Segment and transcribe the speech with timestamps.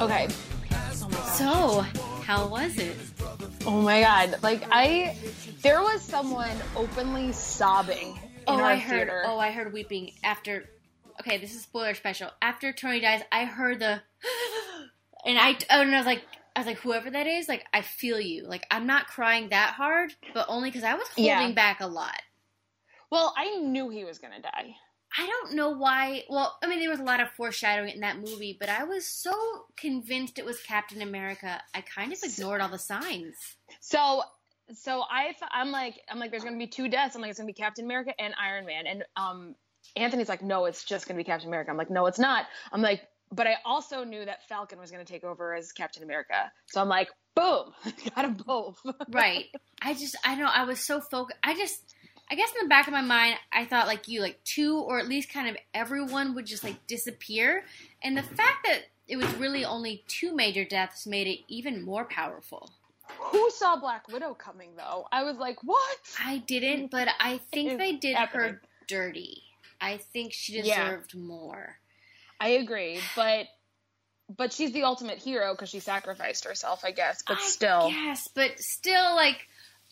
[0.00, 0.28] Okay.
[1.36, 1.80] So,
[2.24, 2.96] how was it?
[3.66, 4.42] Oh my god.
[4.42, 5.16] Like I
[5.62, 8.96] there was someone openly sobbing in Oh, our I heard.
[9.08, 9.22] theater.
[9.26, 10.68] Oh, I heard weeping after.
[11.20, 12.30] Okay, this is spoiler special.
[12.40, 14.02] After Tony dies, I heard the,
[15.24, 16.22] and I oh, and I was like,
[16.56, 18.46] I was like, whoever that is, like, I feel you.
[18.46, 21.52] Like, I'm not crying that hard, but only because I was holding Yeah.
[21.52, 22.20] back a lot.
[23.12, 24.74] Well, I knew he was gonna die.
[25.18, 26.24] I don't know why.
[26.30, 29.06] Well, I mean, there was a lot of foreshadowing in that movie, but I was
[29.06, 29.34] so
[29.76, 33.36] convinced it was Captain America, I kind of ignored all the signs.
[33.80, 34.22] So
[34.72, 37.14] so I I'm like I'm like there's gonna be two deaths.
[37.14, 38.86] I'm like it's gonna be Captain America and Iron Man.
[38.86, 39.56] And um
[39.94, 41.70] Anthony's like, no, it's just gonna be Captain America.
[41.70, 42.46] I'm like, no, it's not.
[42.72, 46.50] I'm like, but I also knew that Falcon was gonna take over as Captain America.
[46.68, 47.72] So I'm like, boom,
[48.14, 48.80] got them both.
[49.10, 49.46] Right.
[49.82, 51.38] I just, I don't know, I was so focused.
[51.42, 51.94] I just,
[52.30, 54.98] I guess in the back of my mind, I thought like you, like two or
[54.98, 57.64] at least kind of everyone would just like disappear.
[58.02, 62.04] And the fact that it was really only two major deaths made it even more
[62.04, 62.70] powerful.
[63.18, 65.06] Who saw Black Widow coming though?
[65.12, 65.98] I was like, what?
[66.24, 68.50] I didn't, but I think they did happening.
[68.52, 69.42] her dirty.
[69.80, 70.62] I think she Yeah.
[70.84, 71.78] deserved more.
[72.40, 73.46] I agree, but
[74.36, 77.22] but she's the ultimate hero because she sacrificed herself, I guess.
[77.22, 79.46] But I still, Yes, but still, like,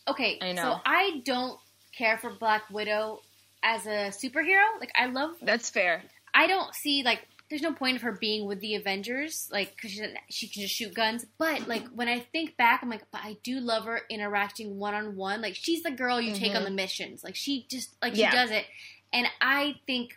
[0.09, 0.39] okay.
[0.41, 0.63] I know.
[0.63, 1.59] So I don't
[1.97, 3.21] care for Black Widow
[3.63, 4.65] as a superhero.
[4.79, 6.03] Like, I love that's fair.
[6.33, 9.91] I don't see like there's no point of her being with the Avengers, like because
[9.91, 11.27] she she can just shoot guns.
[11.39, 14.95] But like when I think back, I'm like, but I do love her interacting one
[14.95, 15.43] on one.
[15.43, 17.25] Like she's the girl you take on the missions.
[17.25, 18.31] Like she just like Yeah.
[18.31, 18.65] she does it,
[19.13, 20.17] and I think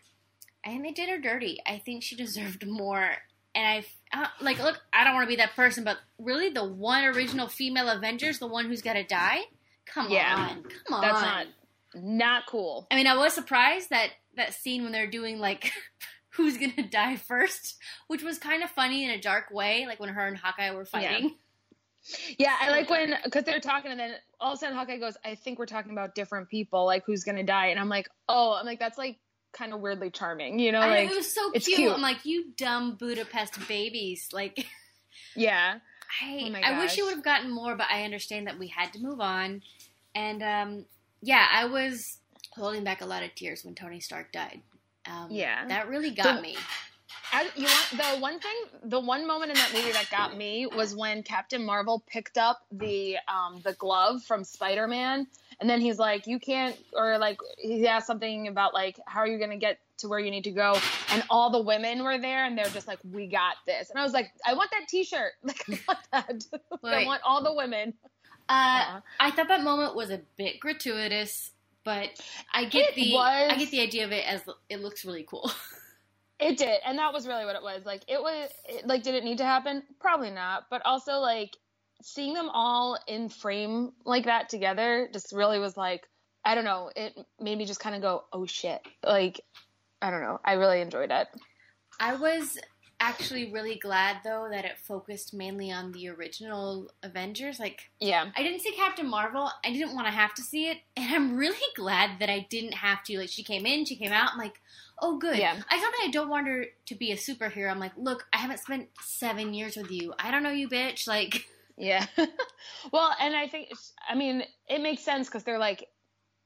[0.65, 1.59] I think they did her dirty.
[1.65, 3.09] I think she deserved more.
[3.55, 3.85] And I
[4.23, 7.47] uh, like look, I don't want to be that person, but really the one original
[7.47, 9.41] female Avengers, the one who's got to die.
[9.87, 10.49] Come Yeah.
[10.51, 11.01] on, come on.
[11.01, 11.45] That's not
[11.95, 12.87] not cool.
[12.91, 15.71] I mean, I was surprised that that scene when they're doing like
[16.29, 17.77] who's gonna die first,
[18.07, 20.85] which was kind of funny in a dark way, like when her and Hawkeye were
[20.85, 21.35] fighting.
[22.37, 25.15] Yeah, I like when because they're talking and then all of a sudden Hawkeye goes,
[25.23, 28.53] "I think we're talking about different people, like who's gonna die," and I'm like, "Oh,
[28.59, 29.19] I'm like that's like
[29.53, 30.81] kind of weirdly charming, you know?
[30.81, 31.63] I- Like, it was so cute.
[31.63, 31.93] cute.
[31.93, 34.29] I'm like, you dumb Budapest babies.
[34.33, 34.65] Like,
[35.35, 35.75] yeah,
[36.21, 38.91] I Oh I wish you would have gotten more, but I understand that we had
[38.93, 39.61] to move on.
[40.15, 40.85] And um,
[41.23, 42.19] yeah, I was
[42.55, 44.61] holding back a lot of tears when Tony Stark died.
[45.09, 45.65] Um, Yeah.
[45.67, 46.57] that really got The- me.
[47.31, 50.67] I, you want the one thing, the one moment in that movie that got me
[50.67, 55.27] was when Captain Marvel picked up the um the glove from Spider Man,
[55.59, 59.27] and then he's like, "You can't," or like he asked something about like, "How are
[59.27, 60.77] you gonna get to where you need to go?"
[61.09, 64.03] And all the women were there, and they're just like, "We got this," and I
[64.03, 66.45] was like, "I want that T-shirt, like I want that,
[66.83, 67.93] I want all the women."
[68.49, 71.51] Uh, I thought that moment was a bit gratuitous,
[71.83, 72.09] but
[72.53, 73.51] I get It the was.
[73.51, 75.51] I get the idea of it as it looks really cool.
[76.39, 77.85] It did, and that was really what it was.
[77.85, 79.83] Like it was, it, like, did it need to happen?
[80.01, 80.63] Probably not.
[80.69, 81.55] But also, like,
[82.01, 86.05] seeing them all in frame like that together just really was like,
[86.43, 86.89] I don't know.
[86.95, 88.81] It made me just kind of go, oh shit.
[89.05, 89.39] Like,
[90.01, 90.39] I don't know.
[90.43, 91.27] I really enjoyed it.
[91.99, 92.57] I was
[93.09, 97.59] actually really glad though that it focused mainly on the original Avengers.
[97.59, 99.49] Like Yeah, I didn't see Captain Marvel.
[99.63, 102.73] I didn't want to have to see it, and I'm really glad that I didn't
[102.73, 103.19] have to.
[103.19, 104.31] Like she came in, she came out.
[104.33, 104.59] I'm like,
[104.99, 105.37] oh good.
[105.37, 105.53] Yeah.
[105.53, 107.69] I thought that I don't want her to be a superhero.
[107.69, 110.13] I'm like, look, I haven't spent seven years with you.
[110.17, 111.07] I don't know you, bitch.
[111.07, 111.45] Like.
[111.77, 112.05] yeah.
[112.91, 113.69] well, and I think,
[114.07, 115.87] I mean, it makes sense because they're like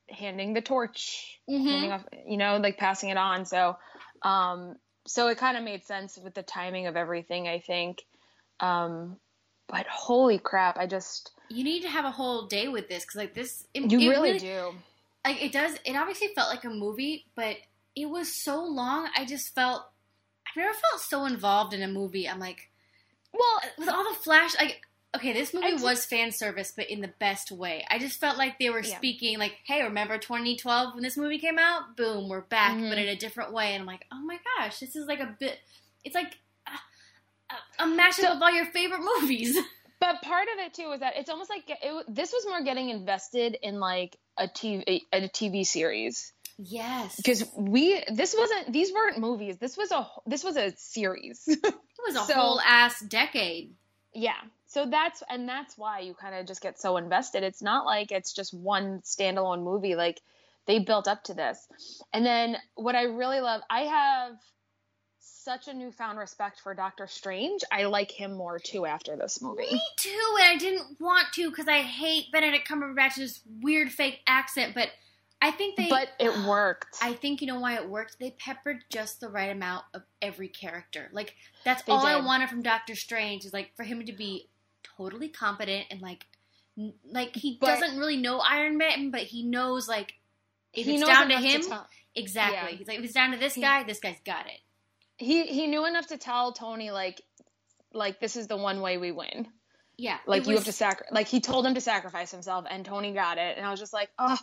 [0.10, 1.66] handing the torch Mhm.
[1.70, 3.46] handing off, you know, like passing it on.
[3.46, 3.78] So,
[4.22, 8.06] um, so it kind of made sense with the timing of everything, I think.
[8.60, 9.18] Um,
[9.68, 13.16] but holy crap, I just, You need to have a whole day with this because,
[13.16, 13.66] like, this.
[13.74, 14.74] It, you it really, do.
[15.26, 17.58] like it does it obviously felt like a movie but
[17.96, 19.82] it was so long i just felt
[20.48, 22.70] i've never felt so involved in a movie i'm like
[23.34, 24.82] Well, with all the flash like
[25.18, 28.38] okay this movie just- was fan service but in the best way i just felt
[28.38, 28.96] like they were Yeah.
[28.98, 32.90] speaking like hey remember 2012 when this movie came out boom we're back Mhm.
[32.90, 35.36] but in a different way and i'm like oh my gosh this is like a
[35.40, 35.58] bit
[36.04, 36.34] it's like
[36.68, 39.58] a, a, a mashup So- of all your favorite movies
[40.00, 42.90] but part of it too is that it's almost like it, this was more getting
[42.90, 48.92] invested in like a TV, a, a TV series yes because we, this wasn't, these
[48.92, 49.58] weren't movies.
[49.58, 51.44] This was a, this was a series.
[51.48, 51.64] it
[52.08, 53.74] was a so- whole ass decade
[54.14, 54.34] Yeah.
[54.68, 57.44] So that's and that's why you kind of just get so invested.
[57.44, 59.96] It's not like it's just one standalone movie.
[59.96, 60.22] Like
[60.66, 61.68] they built up to this.
[62.14, 64.34] And then what I really love, I have
[65.20, 67.64] such a newfound respect for Doctor Strange.
[67.72, 69.72] I like him more too after this movie.
[69.72, 74.76] Me too, and I didn't want to because I hate Benedict Cumberbatch's weird fake accent.
[74.76, 74.90] But
[75.42, 75.88] I think they.
[75.88, 76.98] but it worked.
[77.02, 78.20] I think you know why it worked.
[78.20, 81.10] They peppered just the right amount of every character.
[81.14, 81.34] Like
[81.64, 84.50] that's They all I wanted from Doctor Strange is like for him to be
[84.98, 86.26] totally competent and like,
[86.78, 90.14] n- like he But- doesn't really know Iron Man, but he knows like
[90.74, 92.72] if he it's knows down to him, tell- exactly.
[92.72, 92.78] Yeah.
[92.78, 94.60] He's like if it's down to this He- guy, this guy's got it.
[95.18, 97.22] he he knew enough to tell Tony like
[97.94, 99.48] like this is the one way we win.
[100.00, 102.86] Yeah, Like it you have to sacri- like he told him to sacrifice himself and
[102.86, 104.38] Tony got it and I was just like, "Oh,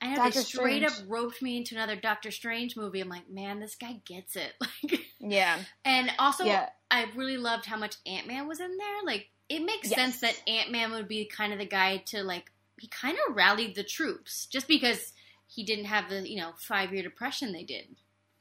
[0.00, 1.10] I know Doctor they straight up Strange.
[1.10, 3.00] roped me into another Doctor Strange movie.
[3.02, 4.54] I'm like, man, this guy gets it.
[4.82, 5.58] Like, yeah.
[5.84, 6.68] and also, yeah.
[6.90, 8.96] I really loved how much Ant Man was in there.
[9.04, 9.94] Like, it makes Yes.
[9.98, 12.50] sense that Ant Man would be kind of the guy to like.
[12.80, 15.12] He kind of rallied the troops just because
[15.48, 17.96] he didn't have the you know five year depression they did.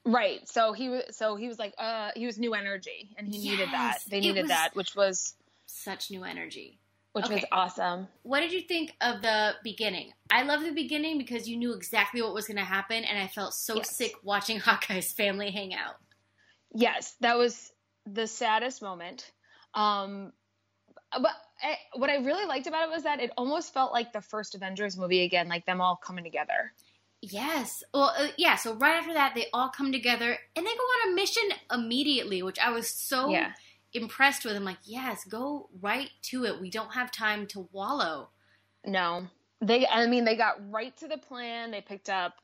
[0.06, 0.48] Right.
[0.48, 3.70] So he was so he was like uh he was new energy and he needed
[3.72, 4.00] that.
[4.10, 5.34] They needed that, which was
[5.66, 6.80] Such new energy.
[7.14, 8.08] which was awesome.
[8.24, 10.12] What did you think of the beginning?
[10.30, 13.26] I love the beginning because you knew exactly what was going to happen, and I
[13.28, 13.96] felt so Yes.
[13.96, 15.96] sick watching Hawkeye's family hang out.
[16.76, 17.72] Yes, that was
[18.06, 19.30] the saddest moment.
[19.74, 20.32] Um,
[21.12, 21.32] but
[21.62, 24.56] I, what I really liked about it was that it almost felt like the first
[24.56, 26.74] Avengers movie again, like them all coming together.
[27.22, 27.84] Yes.
[27.94, 28.56] Well, uh, yeah.
[28.58, 31.44] So right after that, they all come together and they go on a mission
[31.74, 33.54] immediately, which I was so Yeah.
[33.94, 34.56] impressed with.
[34.56, 36.62] I'm like, yes, go right to it.
[36.62, 38.30] We don't have time to wallow.
[38.86, 39.28] No,
[39.62, 39.88] they.
[39.88, 41.72] I mean, they got right to the plan.
[41.72, 42.36] They picked up,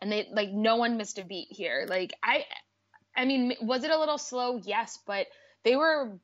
[0.00, 1.86] and they like no one missed a beat here.
[1.88, 2.44] Like I,
[3.16, 4.60] I mean, was it a little slow?
[4.64, 5.26] Yes, but
[5.64, 6.18] they were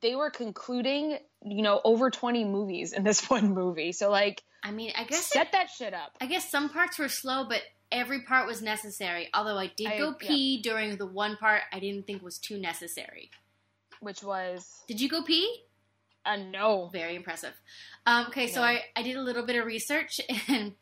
[0.00, 3.92] they were concluding, you know, over twenty movies in this one movie.
[3.92, 6.16] So like, I mean, I guess it, set that shit up.
[6.20, 9.28] I guess some parts were slow, but every part was necessary.
[9.34, 10.28] Although I did I- go yeah.
[10.28, 13.30] pee during the one part I didn't think was too necessary.
[14.00, 15.62] Which was Did you go pee?
[16.24, 16.88] a no.
[16.92, 17.52] Very impressive.
[18.06, 18.66] Um, okay, so Yeah.
[18.66, 20.72] I, I did a little bit of research and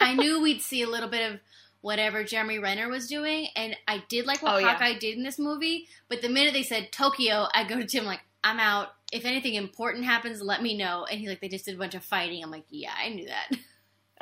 [0.00, 1.40] I knew we'd see a little bit of
[1.82, 4.72] whatever Jeremy Renner was doing, and I did like what Oh, yeah.
[4.72, 5.86] Hawkeye did in this movie.
[6.08, 8.88] But the minute they said Tokyo, I go to Tim like, I'm out.
[9.12, 11.04] If anything important happens, let me know.
[11.10, 12.42] And he's like, they just did a bunch of fighting.
[12.42, 13.56] I'm like, yeah, I knew that.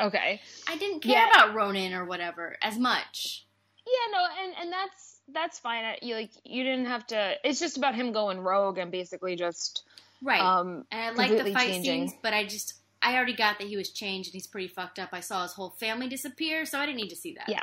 [0.00, 0.40] Okay.
[0.68, 1.30] I didn't care Yeah.
[1.30, 3.46] about Ronin or whatever as much.
[3.86, 5.84] Yeah, no, and and that's that's fine.
[5.84, 7.34] I- You like you didn't have to.
[7.44, 9.84] It's just about him going rogue and basically just
[10.22, 10.40] Right.
[10.40, 12.08] um and I like the fight changing.
[12.08, 14.98] scenes, but I just I already got that he was changed and he's pretty fucked
[14.98, 15.10] up.
[15.12, 17.48] I saw his whole family disappear, so I didn't need to see that.
[17.48, 17.62] yeah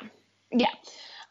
[0.51, 0.68] yeah.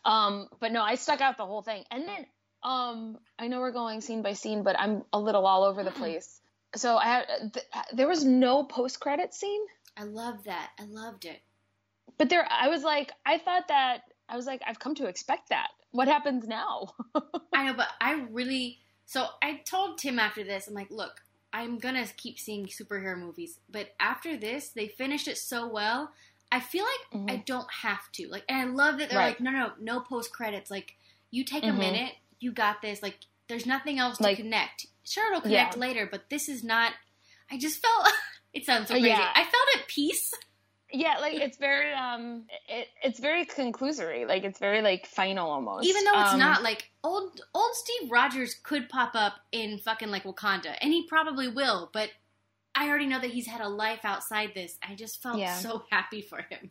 [0.05, 2.27] Um, but no, I stuck out the whole thing, and then
[2.63, 5.91] um, I know we're going scene by scene, but I'm a little all over the
[6.03, 6.41] place.
[6.77, 9.63] So I had th- there was no post credit scene,
[9.97, 10.71] I love that.
[10.79, 11.41] I loved it.
[12.19, 15.49] but there I was like I thought that I was like I've come to expect
[15.51, 15.69] that.
[15.91, 16.95] What happens now?
[17.55, 18.79] I know, but I really.
[19.07, 21.21] So I told Tim after this, I'm like, look,
[21.53, 26.13] I'm gonna keep seeing superhero movies, but after this, they finished it so well.
[26.53, 27.31] I feel like Mhm.
[27.33, 28.29] I don't have to.
[28.29, 29.31] Like, and I love that they're Right.
[29.31, 30.71] like, no, no, no post credits.
[30.71, 30.97] Like,
[31.33, 31.79] you take a Mhm.
[31.79, 33.03] minute, you got this.
[33.03, 34.87] Like, there's nothing else to Like- connect.
[35.05, 35.65] Sure, it'll Yeah.
[35.65, 36.93] connect later, but this is not.
[37.51, 38.09] I just felt.
[38.53, 39.09] it sounds so crazy.
[39.09, 39.31] yeah.
[39.35, 40.33] I felt at peace.
[40.93, 44.27] yeah, like it's very um it, it's very conclusory.
[44.27, 45.87] Like it's very like final almost.
[45.87, 50.11] Even though it's Um, not like old old Steve Rogers could pop up in fucking
[50.11, 52.11] like Wakanda, and he probably will, but
[52.75, 54.79] I already know that he's had a life outside this.
[54.83, 55.57] I just felt Yeah.
[55.59, 56.71] so happy for him.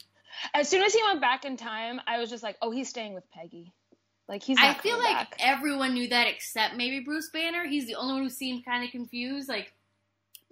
[0.53, 3.13] As soon as he went back in time, I was just like, oh, he's staying
[3.13, 3.73] with Peggy.
[4.29, 4.57] Like he's.
[4.59, 5.35] I feel like back.
[5.39, 7.65] everyone knew that except maybe Bruce Banner.
[7.67, 9.49] He's the only one who seemed kind of confused.
[9.49, 9.73] Like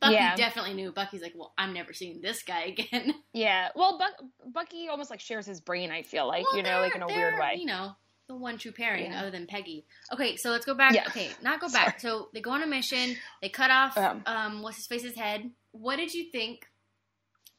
[0.01, 0.36] Bucky Yeah.
[0.36, 0.91] definitely knew.
[0.91, 3.13] Bucky's like, well, I'm never seeing this guy again.
[3.34, 3.69] Yeah.
[3.75, 4.13] Well, Buck,
[4.51, 5.91] Bucky almost like shares his brain.
[5.91, 7.57] I feel like Well, you know, like in a weird way.
[7.60, 7.91] You know,
[8.27, 9.22] the one true pairing Yeah.
[9.22, 9.86] other than Peggy.
[10.12, 10.93] Okay, so let's go back.
[10.96, 11.05] Yeah.
[11.07, 12.00] Okay, not go back.
[12.00, 13.15] So they go on a mission.
[13.43, 14.24] They cut off Um.
[14.25, 15.51] um, what's his face's head.
[15.72, 16.65] What did you think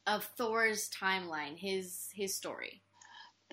[0.04, 1.56] of Thor's timeline?
[1.58, 2.82] His his story.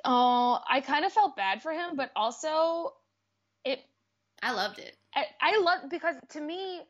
[0.03, 2.93] Oh, I kind of felt bad for him, but also
[3.63, 3.79] it.
[4.41, 4.95] I loved it.
[5.13, 6.81] I, I love because to me,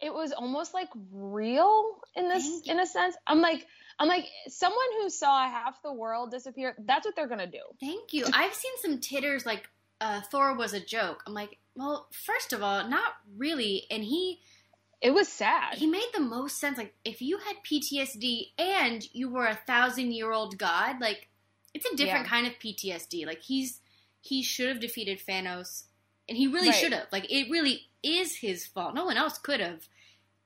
[0.00, 3.16] it was almost like real in this in a sense.
[3.26, 3.66] I'm like
[3.98, 6.74] I'm like someone who saw half the world disappear.
[6.78, 7.60] That's what they're gonna do.
[7.80, 8.26] Thank you.
[8.32, 9.68] I've seen some titters like
[10.00, 11.22] uh, Thor was a joke.
[11.26, 13.86] I'm like, well, first of all, not really.
[13.90, 14.40] And he
[15.00, 15.74] It was sad.
[15.74, 16.78] he made the most sense.
[16.78, 21.28] Like, if you had PTSD and you were a thousand year old god, like
[21.78, 22.30] it's a different Yeah.
[22.30, 23.26] kind of PTSD.
[23.26, 23.80] Like he's
[24.20, 25.84] he should have defeated Thanos,
[26.28, 26.76] and he really Right.
[26.78, 27.06] should have.
[27.12, 28.94] Like it really is his fault.
[28.94, 29.86] No one else could have.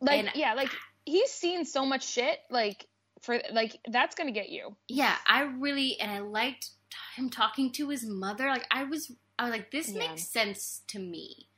[0.00, 0.70] like and- yeah, like
[1.06, 2.38] he's seen so much shit.
[2.50, 2.86] Like
[3.22, 4.76] for like that's gonna get you.
[4.88, 6.70] Yeah, I really and I liked
[7.16, 8.46] him talking to his mother.
[8.48, 9.98] Like I was, I was like, this Yeah.
[10.00, 11.48] makes sense to me.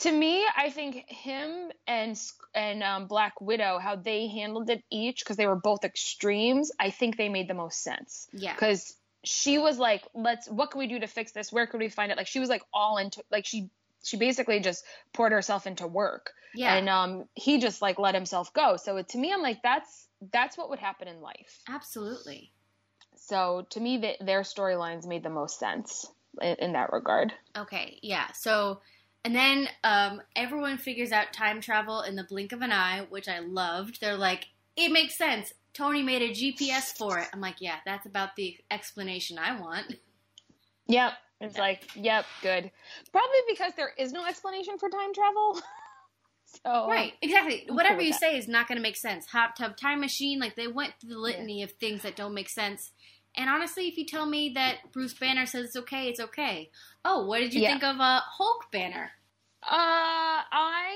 [0.00, 2.20] To me, I think him and
[2.54, 6.70] and um, Black Widow, how they handled it each, because they were both extremes.
[6.78, 8.28] I think they made the most sense.
[8.32, 11.52] Yeah, Because she was like, let's what can we do to fix this?
[11.52, 12.18] Where could we find it?
[12.18, 13.70] Like she was like all into like she
[14.04, 16.32] she basically just poured herself into work.
[16.54, 16.74] Yeah.
[16.74, 18.76] And um he just like let himself go.
[18.76, 21.60] So to me I'm like that's that's what would happen in life.
[21.68, 22.52] Absolutely.
[23.16, 26.06] So to me th- their storylines made the most sense
[26.40, 27.32] in, in that regard.
[27.56, 28.32] Okay, yeah.
[28.32, 28.80] So,
[29.24, 33.28] and then um, everyone figures out time travel in the blink of an eye, which
[33.28, 34.00] I loved.
[34.00, 34.46] They're like,
[34.76, 35.52] it makes sense.
[35.78, 37.28] Tony made a GPS for it.
[37.32, 39.94] I'm like, yeah, that's about the explanation I want.
[40.88, 41.12] Yep.
[41.40, 42.70] It's like, yep, good.
[43.12, 45.60] Probably because there is no explanation for time travel.
[46.64, 47.64] so Right, exactly.
[47.70, 48.20] I'm Whatever cool you that.
[48.20, 49.26] say is not going to make sense.
[49.26, 52.48] Hot tub time machine, like they went through the litany of things that don't make
[52.48, 52.90] sense.
[53.36, 56.70] And honestly, if you tell me that Bruce Banner says it's okay, it's okay.
[57.04, 57.68] Oh, what did you Yeah.
[57.70, 59.12] think of uh, Hulk Banner?
[59.62, 60.94] Uh, I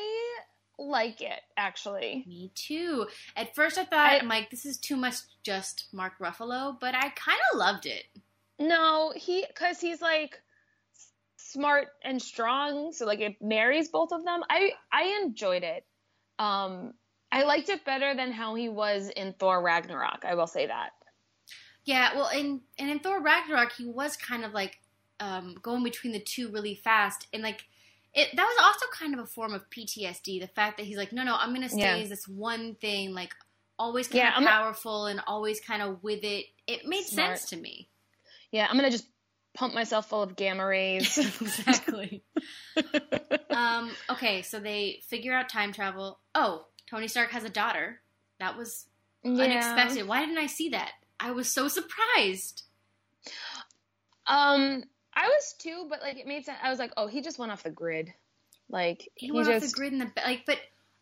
[0.79, 2.25] like it actually.
[2.27, 3.07] Me too.
[3.37, 6.95] At first, I thought I- I'm like, this is too much, just Mark Ruffalo, but
[6.95, 8.05] I kind of loved it.
[8.59, 10.41] No, he because he's like
[11.37, 14.43] smart and strong, so like it marries both of them.
[14.49, 15.85] I I enjoyed it.
[16.39, 16.95] Um,
[17.31, 20.25] I liked it better than how he was in Thor Ragnarok.
[20.25, 20.91] I will say that.
[21.85, 24.79] Yeah, well, in and in Thor Ragnarok, he was kind of like
[25.21, 27.65] um, going between the two really fast, and like
[28.15, 28.29] it.
[28.37, 30.41] That was also kind of a form of PTSD.
[30.41, 31.97] The fact that he's like, no, no, I'm gonna stay Yeah.
[31.97, 33.35] as this one thing, like
[33.79, 36.47] always kind Yeah, of powerful and always kind of with it.
[36.67, 37.39] It made Smart.
[37.39, 37.89] sense to me.
[38.51, 39.07] Yeah, I'm gonna just
[39.55, 41.19] pump myself full of gamma rays.
[41.41, 42.23] exactly.
[43.51, 46.19] um, okay, so they figure out time travel.
[46.35, 48.01] Oh, Tony Stark has a daughter.
[48.41, 48.87] That was
[49.25, 49.43] Yeah.
[49.43, 50.07] unexpected.
[50.09, 50.93] Why didn't I see that?
[51.19, 52.65] I was so surprised.
[54.27, 56.59] Um, I was too, but like it made sense.
[56.63, 58.13] I was like, oh, he just went off the grid.
[58.69, 60.59] Like he, he, went just off the grid in the like but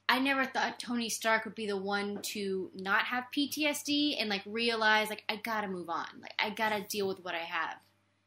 [0.08, 4.42] i never thought tony stark would be the one to not have ptsd and like
[4.44, 7.76] realize like i gotta move on like i gotta deal with what i have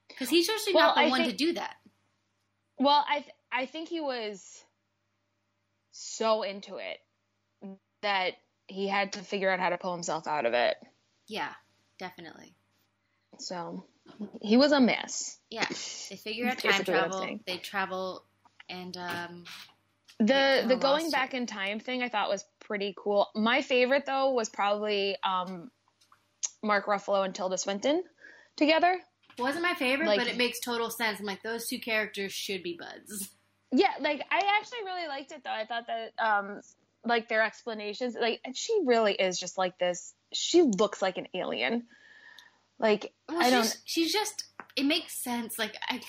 [0.08, 1.76] because he's usually Well, not the I one think- to do that
[2.80, 4.64] Well, I th- I think he was
[5.92, 7.00] so into it
[8.02, 8.36] that
[8.68, 10.78] he had to figure out how to pull himself out of it.
[11.28, 11.52] yeah
[12.00, 12.56] definitely
[13.40, 13.84] So
[14.42, 15.38] he was a mess.
[15.50, 15.68] yeah
[16.10, 18.24] they figure out time basically what I'm travel they travel
[18.70, 19.44] and um
[20.20, 23.30] The the going back in time thing I thought was pretty cool.
[23.36, 25.70] My favorite though was probably um,
[26.62, 28.04] Mark Ruffalo and Tilda Swinton
[28.56, 29.00] together.
[29.40, 32.62] wasn't my favorite Like- but it makes total sense i'm like those two characters should
[32.64, 33.30] be buds
[33.72, 35.50] Yeah, like I actually really liked it though.
[35.50, 36.62] I thought that um
[37.04, 40.14] like their explanations like and she really is just like this.
[40.32, 41.88] She looks like an alien.
[42.80, 44.44] Like well, I she's, don't she's just
[44.76, 46.02] it makes sense like i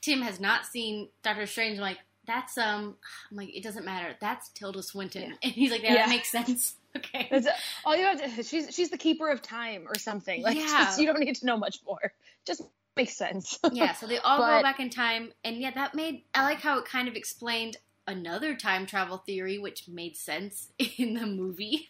[0.00, 2.96] tim has not seen doctor strange I'm like that's um
[3.30, 5.34] i'm like it doesn't matter that's tilda swinton Yeah.
[5.42, 5.96] and he's like yeah, Yeah.
[6.06, 7.48] that makes sense okay It's
[7.84, 8.42] all you have to.
[8.42, 10.42] She's she's the keeper of time or something.
[10.42, 10.84] Like Yeah.
[10.84, 12.12] just, you don't need to know much more.
[12.44, 12.60] Just
[12.96, 13.58] makes sense.
[13.72, 16.78] yeah so they all go back in time and yeah that made i like how
[16.78, 21.88] it kind of explained another time travel theory which made sense in the movie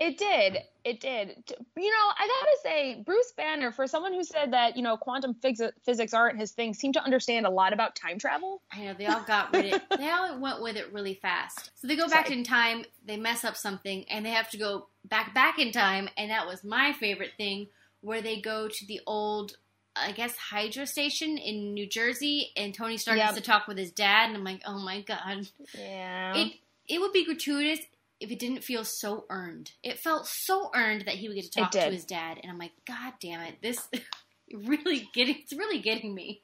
[0.00, 0.58] it did.
[0.84, 1.42] It did.
[1.76, 5.34] You know, I gotta say, Bruce Banner, for someone who said that you know quantum
[5.34, 8.62] phys- physics aren't his thing, seemed to understand a lot about time travel.
[8.72, 9.98] I know they all got rid of it.
[9.98, 11.70] They all went with it really fast.
[11.76, 12.38] So they go back Sorry.
[12.38, 16.08] in time, they mess up something, and they have to go back back in time.
[16.16, 17.66] And that was my favorite thing,
[18.00, 19.56] where they go to the old,
[19.96, 23.26] I guess, Hydra station in New Jersey, and Tony Stark Yep.
[23.26, 24.28] has to talk with his dad.
[24.28, 26.36] And I'm like, oh my god, Yeah.
[26.36, 26.52] it
[26.88, 27.80] it would be gratuitous
[28.20, 29.72] if it didn't feel so earned.
[29.82, 32.58] It felt so earned that he would get to talk to his dad, and I'm
[32.58, 33.88] like, god damn it, this
[34.54, 36.42] really getting it's really getting me.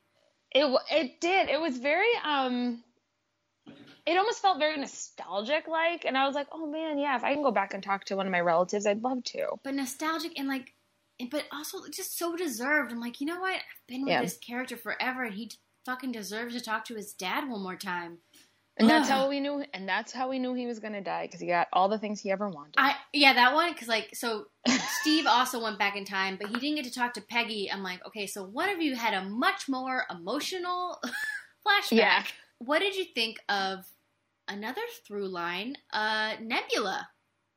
[0.55, 1.49] It it did.
[1.49, 2.83] It was very um.
[4.05, 7.35] It almost felt very nostalgic like, and I was like, oh man, yeah, if I
[7.35, 9.47] can go back and talk to one of my relatives, I'd love to.
[9.62, 10.75] but nostalgic and like,
[11.31, 12.91] but also just so deserved.
[12.91, 13.55] I'm like, you know what?
[13.55, 14.23] I've been with Yeah.
[14.23, 15.52] this character forever, and he
[15.87, 18.19] fucking deserves to talk to his dad one more time.
[18.79, 19.14] And that's Ugh.
[19.17, 19.64] how we knew.
[19.75, 22.21] And that's how we knew he was gonna die because he got all the things
[22.21, 22.75] he ever wanted.
[22.79, 24.47] I yeah, that one because like so
[25.00, 27.71] Steve also went back in time, but he didn't get to talk to Peggy.
[27.71, 30.99] I'm like, okay, so one of you had a much more emotional
[31.67, 31.91] flashback.
[31.93, 32.25] Yeah.
[32.59, 33.81] What did you think of
[34.49, 35.76] another through line?
[35.93, 37.09] Uh, Nebula.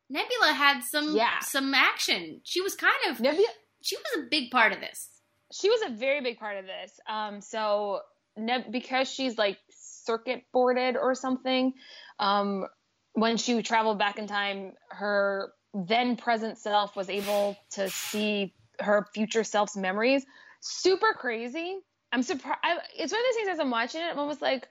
[0.09, 1.39] Nebula had some Yeah.
[1.39, 2.41] some action.
[2.43, 3.47] She was kind of Nebula,
[3.81, 5.09] she was a big part of this.
[5.53, 6.99] she was a very big part of this.
[7.07, 8.01] Um, so
[8.37, 9.57] Neb- because she's like
[10.05, 11.73] circuit boarded or something,
[12.19, 12.65] um,
[13.13, 19.07] when she traveled back in time, her then present self was able to see her
[19.13, 20.25] future self's memories.
[20.61, 21.77] Super crazy.
[22.11, 22.59] I'm surprised.
[22.97, 24.67] It's one of those things as I'm watching it, I'm almost like,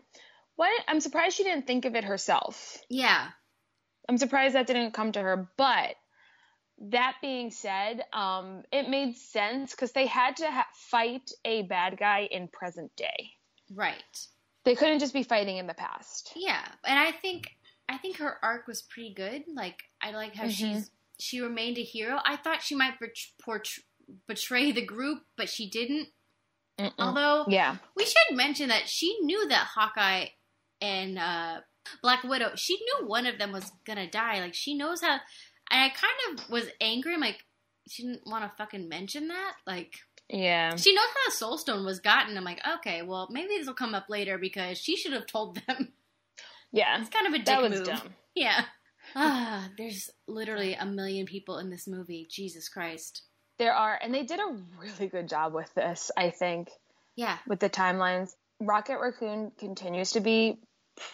[0.56, 0.72] what?
[0.88, 2.78] I'm surprised she didn't think of it herself.
[2.88, 3.28] Yeah.
[4.08, 5.96] I'm surprised that didn't come to her, but
[6.90, 11.96] that being said, um, it made sense because they had to ha- fight a bad
[11.98, 13.32] guy in present day.
[13.72, 14.26] Right.
[14.64, 16.32] They couldn't just be fighting in the past.
[16.36, 17.48] Yeah, and I think
[17.88, 19.44] I think her arc was pretty good.
[19.54, 20.50] Like I like how Mhm.
[20.56, 20.90] she's
[21.20, 22.18] she remained a hero.
[22.24, 23.78] I thought she might bet- port-
[24.26, 26.08] betray the group, but she didn't.
[26.78, 26.92] Mm-mm.
[26.98, 27.76] Although Yeah.
[27.94, 30.28] we should mention that she knew that Hawkeye
[30.80, 31.60] and uh,
[32.02, 34.40] Black Widow, she knew one of them was gonna die.
[34.40, 35.20] Like she knows how.
[35.70, 37.14] And I kind of was angry.
[37.14, 37.44] I'm like,
[37.88, 39.54] she didn't want to fucking mention that.
[39.66, 39.94] Like
[40.28, 40.74] Yeah.
[40.76, 42.36] she knows how the Soul Stone was gotten.
[42.36, 45.60] I'm like, okay, well maybe this will come up later because she should have told
[45.66, 45.92] them.
[46.72, 47.00] Yeah.
[47.00, 47.86] It's kind of a dick That was move.
[47.86, 48.14] dumb.
[48.34, 48.64] Yeah.
[49.14, 52.26] Ah, there's literally a million people in this movie.
[52.28, 53.22] Jesus Christ.
[53.58, 56.68] There are, and they did a really good job with this, I think,
[57.14, 57.38] Yeah.
[57.46, 58.30] with the timelines.
[58.60, 60.58] Rocket Raccoon continues to be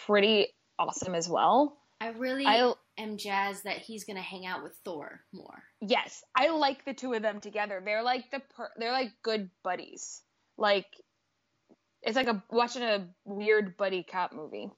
[0.07, 0.47] pretty
[0.79, 1.77] awesome as well.
[1.99, 5.63] I really I am jazzed that he's gonna hang out with Thor more.
[5.81, 7.81] yes, I like the two of them together.
[7.83, 10.21] They're like the per- they're like good buddies.
[10.57, 10.87] Like
[12.01, 14.69] it's like a watching a weird buddy cop movie.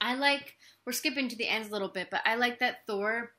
[0.00, 3.32] I like we're skipping to the ends a little bit, but I like that Thor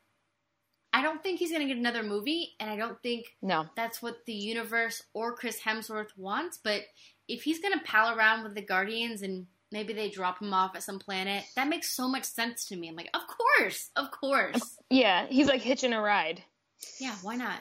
[0.96, 3.66] I don't think he's gonna get another movie, and I don't think No.
[3.76, 6.84] that's what the universe or Chris Hemsworth wants, but
[7.28, 10.84] if he's gonna pal around with the Guardians and maybe they drop him off at
[10.84, 12.88] some planet, that makes so much sense to me.
[12.88, 14.78] I'm like, of course, of course.
[14.90, 16.44] Yeah, he's like hitching a ride.
[17.00, 17.60] Yeah, why not?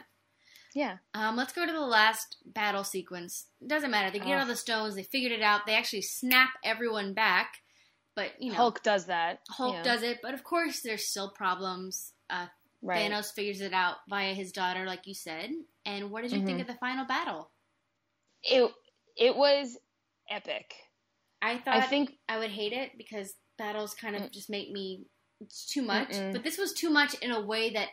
[0.74, 0.98] Yeah.
[1.14, 3.46] Um, let's go to the last battle sequence.
[3.60, 4.10] It doesn't matter.
[4.10, 4.94] They get all the stones.
[4.94, 5.66] They figured it out.
[5.66, 7.56] They actually snap everyone back.
[8.14, 9.40] But you know, Hulk does that.
[9.48, 9.82] Hulk Yeah.
[9.82, 10.20] does it.
[10.22, 12.12] But of course, there's still problems.
[12.30, 12.46] Uh,
[12.84, 13.10] Right.
[13.10, 15.50] Thanos figures it out via his daughter, like you said.
[15.86, 16.62] And what did you think Mhm.
[16.62, 17.50] of the final battle?
[18.42, 18.70] It
[19.16, 19.78] it was
[20.28, 20.74] epic.
[21.42, 24.30] I thought I I, would hate it because battles kind of Mm.
[24.32, 25.04] just make me
[25.40, 26.10] it's too much.
[26.10, 26.32] Mm-mm.
[26.32, 27.88] But this was too much in a way that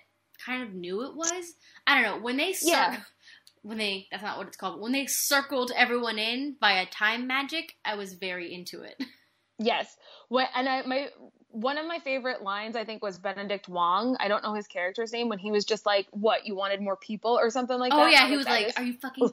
[0.46, 1.54] kind of knew it was.
[1.88, 3.00] I don't know when they cir- Yeah.
[3.64, 4.80] when they that's not what it's called.
[4.80, 8.96] When they circled everyone in by a time magic, I was very into it.
[9.62, 9.94] Yes.
[10.30, 11.10] When, and I my
[11.52, 14.16] one of my favorite lines I think was Benedict Wong.
[14.20, 16.96] I don't know his character's name when he was just like, "What you wanted more
[16.96, 18.06] people" or something like oh that.
[18.06, 19.32] Oh yeah, he was like, is "Are you fucking?"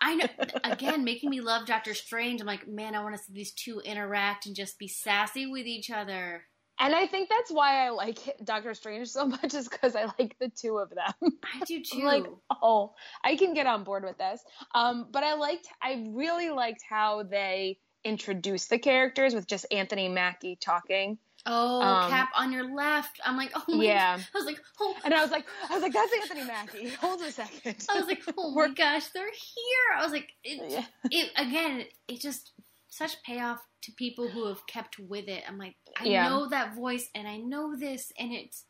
[0.00, 0.26] I know.
[0.64, 2.40] Again, making me love Doctor Strange.
[2.40, 5.66] I'm like, man, I want to see these two interact and just be sassy with
[5.66, 6.44] each other.
[6.78, 10.36] And I think that's why I like Doctor Strange so much is because I like
[10.40, 11.38] the two of them.
[11.44, 12.02] I do too.
[12.02, 12.26] Like,
[12.62, 14.42] oh, I can get on board with this.
[14.74, 20.08] Um, but I liked, I really liked how they introduced the characters with just Anthony
[20.08, 21.18] Mackie talking.
[21.46, 23.20] Oh, um, Cap on your left.
[23.24, 23.84] I'm like, oh my.
[23.84, 24.18] Yeah.
[24.18, 24.94] I was like, oh.
[25.04, 26.88] And I was like, I was like, that's Anthony Mackie.
[27.00, 27.84] Hold a second.
[27.90, 29.98] I was like, oh my gosh, they're here.
[29.98, 30.84] I was like, it, Yeah.
[31.10, 31.84] it again.
[32.08, 32.52] It just
[32.88, 35.42] such payoff to people who have kept with it.
[35.48, 36.28] I'm like, I Yeah.
[36.28, 38.64] know that voice and I know this, and it's.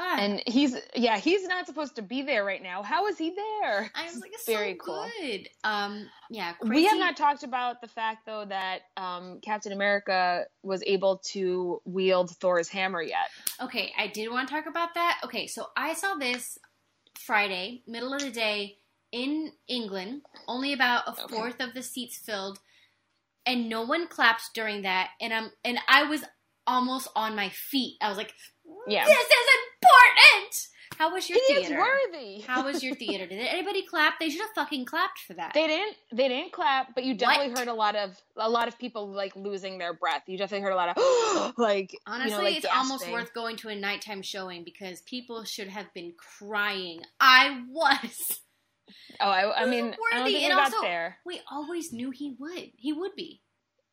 [0.00, 2.84] Ah, And he's yeah, he's not supposed to be there right now.
[2.84, 3.90] How is he there?
[3.96, 5.10] I was like, it's very so cool.
[5.20, 5.48] good.
[5.64, 10.84] Um, yeah, We have not talked about the fact though that um, Captain America was
[10.86, 13.28] able to wield Thor's hammer yet.
[13.60, 15.18] Okay, I did want to talk about that.
[15.24, 16.58] Okay, so I saw this
[17.18, 18.76] Friday, middle of the day
[19.10, 21.34] in England, only about a Okay.
[21.34, 22.60] fourth of the seats filled,
[23.46, 25.10] and no one clapped during that.
[25.20, 26.22] And I'm and I was
[26.68, 27.96] almost on my feet.
[28.00, 28.32] I was like,
[28.86, 29.04] Yeah.
[29.06, 29.28] "This is
[29.88, 30.64] important."
[30.96, 31.80] How was your He is theater?
[31.80, 32.40] worthy.
[32.40, 33.24] How was your theater?
[33.24, 34.18] Did anybody clap?
[34.18, 35.52] They should have fucking clapped for that.
[35.54, 35.96] They didn't.
[36.10, 37.58] They didn't clap, but you definitely What?
[37.60, 40.22] heard a lot of a lot of people like losing their breath.
[40.26, 43.56] You definitely heard a lot of like Honestly, you know, like it's almost worth going
[43.58, 47.02] to a nighttime showing because people should have been crying.
[47.20, 48.40] I was.
[49.20, 51.18] Oh, I, I mean, I don't worthy, think and also- there.
[51.24, 52.70] We always knew he would.
[52.76, 53.42] He would be.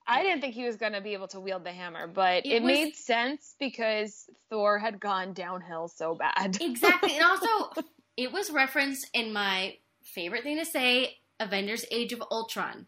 [0.08, 2.54] I didn't think he was going to be able to wield the hammer, but It
[2.54, 6.58] it, was- made sense because Thor had gone downhill so bad.
[6.62, 7.16] Exactly.
[7.16, 7.82] and also,
[8.18, 12.88] it was referenced in my favorite thing to say Avengers Age of Ultron.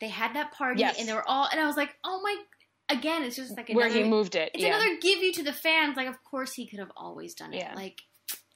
[0.00, 0.98] They had that party Yes.
[0.98, 2.36] and they were all, and I was like, oh my.
[2.88, 4.52] Again, it's just like Where he moved it.
[4.54, 4.68] it's yeah.
[4.76, 5.96] another give you to the fans.
[5.96, 7.56] Like, of course, he could have always done it.
[7.58, 7.74] Yeah.
[7.74, 8.00] Like,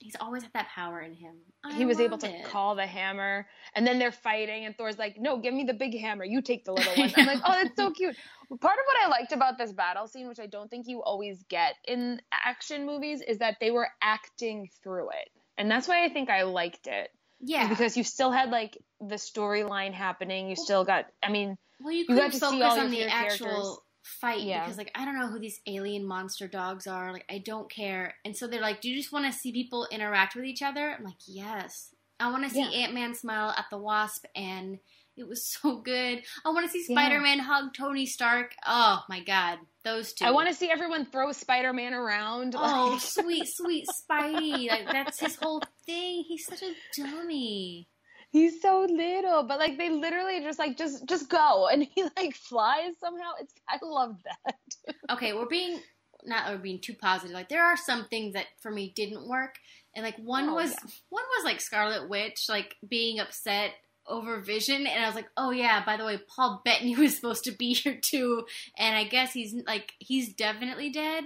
[0.00, 1.36] he's always had that power in him.
[1.62, 2.44] I he was able to it.
[2.46, 5.96] call the hammer, and then they're fighting, and Thor's like, "No, give me the big
[5.98, 6.24] hammer.
[6.24, 8.16] You take the little one." I'm like, "Oh, that's so cute."
[8.48, 11.42] Part of what I liked about this battle scene, which I don't think you always
[11.48, 16.08] get in action movies, is that they were acting through it, and that's why I
[16.08, 17.10] think I liked it.
[17.42, 17.68] Yeah.
[17.68, 20.48] because you still had like the storyline happening.
[20.50, 21.06] You still got.
[21.22, 23.78] I mean, Well, you You got to see focus all your the actual characters.
[24.11, 24.61] Fight Yeah.
[24.64, 27.12] because, like, I don't know who these alien monster dogs are.
[27.12, 28.16] Like, I don't care.
[28.25, 30.94] And so they're like, "Do you just want to see people interact with each other?"
[30.99, 32.83] I'm like, "Yes, I want to see Yeah.
[32.85, 34.79] Ant Man smile at the Wasp and
[35.16, 36.23] It was so good.
[36.46, 38.55] I want to see Spider Man hug Tony Stark.
[38.66, 40.25] Oh my god, those two.
[40.25, 42.55] I want to see everyone throw Spider Man around.
[42.57, 44.68] Oh, sweet, sweet Spidey.
[44.70, 46.25] Like that's his whole thing.
[46.27, 47.88] He's such a dummy.
[48.32, 52.34] He's so little, but like they literally just like just just go, and he like
[52.34, 53.32] flies somehow.
[53.40, 54.94] It's I love that.
[55.10, 55.80] Okay, we're being
[56.24, 57.34] not we're being too positive.
[57.34, 59.56] Like there are some things that for me didn't work,
[59.94, 60.90] and like one Oh, was yeah.
[61.08, 63.72] one was like Scarlet Witch like being upset
[64.06, 67.44] over Vision, and I was like, oh yeah, by the way, Paul Bettany was supposed
[67.44, 68.44] to be here too,
[68.78, 71.24] and I guess he's like he's definitely dead.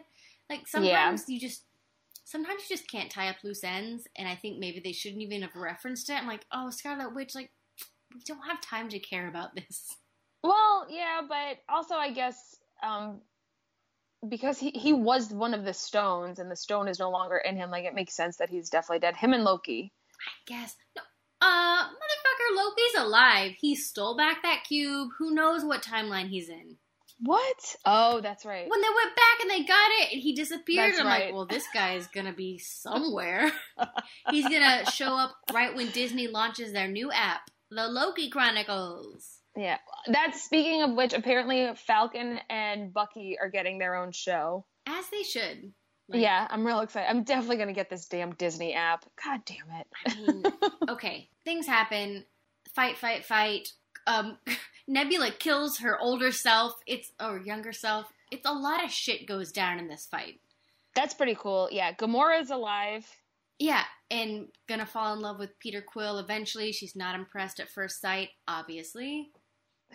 [0.49, 1.64] Like sometimes you just
[2.25, 5.43] sometimes you just can't tie up loose ends, and I think maybe they shouldn't even
[5.43, 6.15] have referenced it.
[6.15, 7.51] I'm like, oh Scarlet Witch, like
[8.15, 9.97] we don't have time to care about this.
[10.43, 13.21] Well, yeah, but also I guess um
[14.29, 17.57] because he he was one of the stones, and the stone is no longer in
[17.57, 17.71] him.
[17.71, 19.17] Like it makes sense that he's definitely dead.
[19.17, 19.93] Him and Loki.
[20.21, 20.77] I guess.
[20.97, 21.03] No.
[21.41, 23.53] Uh, motherfucker, Loki's alive.
[23.61, 25.11] He stole back that cube.
[25.19, 26.79] Who knows what timeline he's in?
[27.25, 27.77] What?
[27.87, 28.69] Oh, that's right.
[28.69, 31.27] When they went back and they got it and he disappeared, That's I'm right.
[31.27, 33.51] like, well, this guy is gonna be somewhere.
[34.31, 39.39] he's gonna show up right when Disney launches their new app, The Loki Chronicles.
[39.57, 39.79] Yeah.
[40.09, 44.67] That's speaking of which, apparently Falcon and Bucky are getting their own show.
[44.87, 45.73] As they should.
[46.09, 47.09] Like, yeah, I'm real excited.
[47.09, 49.07] I'm definitely gonna get this damn Disney app.
[49.25, 49.87] God damn it.
[50.07, 50.43] I mean,
[50.91, 52.27] okay, things happen.
[52.75, 53.69] Fight, fight, fight.
[54.07, 54.37] Um,
[54.87, 56.73] Nebula kills her older self.
[56.87, 58.07] It's or younger self.
[58.31, 60.41] It's a lot of shit goes down in this fight.
[60.95, 61.69] That's pretty cool.
[61.73, 63.07] Yeah, Gamora's alive.
[63.59, 66.73] Yeah, and gonna fall in love with Peter Quill eventually.
[66.73, 69.31] She's not impressed at first sight, obviously.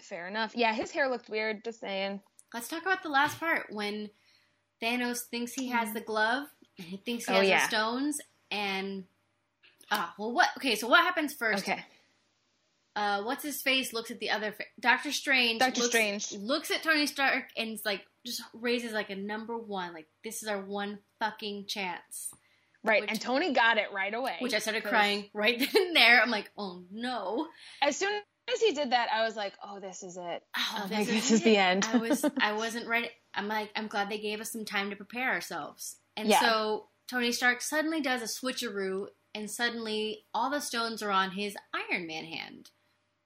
[0.02, 0.54] Fair enough.
[0.56, 1.64] Yeah, his hair looked weird.
[1.64, 2.22] Just saying.
[2.54, 4.10] Let's talk about the last part when
[4.82, 7.60] Thanos thinks he has the glove he thinks he Oh, has yeah.
[7.60, 8.18] the stones
[8.50, 9.04] and
[9.92, 11.84] ah well what okay so what happens first Okay.
[13.00, 16.32] Uh what's his face looks at the other fa- Doctor Strange Doctor looks, Strange.
[16.34, 20.42] looks at Tony Stark and is like just raises like a number one like this
[20.44, 22.32] is our one fucking chance
[22.84, 24.38] Right, Which- and Tony got it right away.
[24.40, 27.48] which I started crying right then and there I'm like oh no
[27.82, 28.14] As soon
[28.54, 30.42] as he did that, I was like, "Oh, this is it.
[30.58, 33.10] oh, I'm like, this is the end." I was I wasn't ready.
[33.36, 35.98] I'm like I'm glad they gave us some time to prepare ourselves.
[36.18, 36.40] And Yeah.
[36.42, 41.56] so Tony Stark suddenly does a switcheroo, and suddenly all the stones are on his
[41.92, 42.72] Iron Man hand.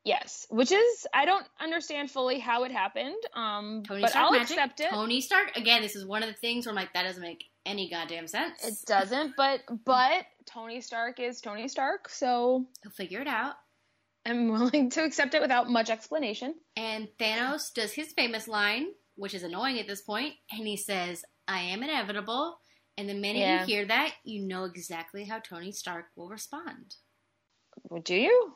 [0.06, 3.16] Yes, which is I don't understand fully how it happened.
[3.34, 4.52] Um, Tony but Stark I'll magic.
[4.58, 4.90] accept it.
[4.90, 5.82] Tony Stark again.
[5.82, 8.66] This is one of the things where I'm like that doesn't make any goddamn sense.
[8.66, 13.56] It doesn't, but but Tony Stark is Tony Stark, so He'll figure it out.
[14.26, 16.56] I'm willing to accept it without much explanation.
[16.76, 21.24] And Thanos does his famous line, which is annoying at this point, and he says,
[21.48, 22.58] "I am inevitable."
[22.98, 23.62] And the minute Yeah.
[23.62, 26.96] you hear that, you know exactly how Tony Stark will respond.
[28.04, 28.56] Do you?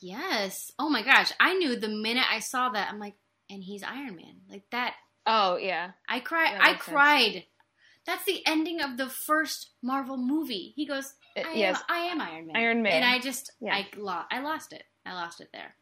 [0.00, 0.72] Yes.
[0.78, 1.32] Oh my gosh.
[1.40, 2.88] I knew the minute I saw that.
[2.90, 3.14] I'm like,
[3.50, 4.36] and he's Iron Man.
[4.50, 4.94] Like that.
[5.26, 5.90] Oh yeah.
[6.08, 6.56] I cried.
[6.60, 6.82] I sense.
[6.82, 7.44] cried.
[8.06, 10.72] That's the ending of the first Marvel movie.
[10.76, 12.56] He goes, I, Uh, am, yes, I am Iron Man.
[12.56, 12.92] Iron Man.
[12.94, 13.74] And I just, Yeah.
[13.74, 14.84] I, lo- I lost it.
[15.04, 15.74] I lost it there.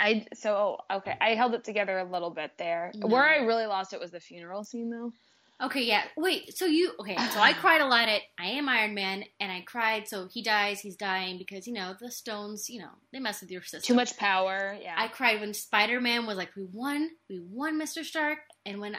[0.00, 1.14] I so okay.
[1.20, 2.90] I held it together a little bit there.
[2.96, 3.06] No.
[3.06, 5.12] Where I really lost it was the funeral scene, though.
[5.60, 6.04] Okay, yeah.
[6.16, 9.50] Wait, so you, okay, so I cried a lot at I am Iron Man, and
[9.50, 13.18] I cried, so he dies, he's dying, because, you know, the stones, you know, they
[13.18, 13.82] mess with your system.
[13.82, 14.76] Too much power.
[14.80, 14.94] Yeah.
[14.96, 18.04] I cried when Spider Man was like, "We won, we won, Mr.
[18.04, 18.96] Stark," and when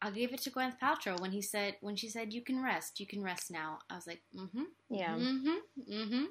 [0.00, 2.98] I'll give it to Gwyneth Paltrow when he said, when she said, "You can rest,
[3.00, 5.14] you can rest now." I was like, "Mm-hmm, yeah.
[5.14, 6.24] mm-hmm, mm-hmm."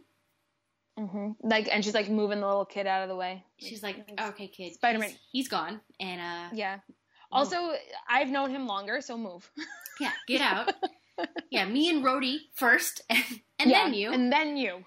[1.00, 3.44] Mm hmm Like, and she's like moving the little kid out of the way.
[3.60, 5.10] She's like, "Okay, kid, Spider-Man.
[5.10, 6.80] he's- he's gone," and uh, Yeah.
[7.34, 7.74] Also,
[8.10, 9.50] I've known him longer, so move.
[10.00, 10.74] yeah, get out.
[11.52, 13.24] yeah, me and Rhodey first, and,
[13.60, 14.12] and Yeah, then you.
[14.14, 14.84] and then you.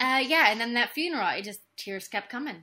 [0.00, 2.62] uh, yeah, and then that funeral, it just tears kept coming.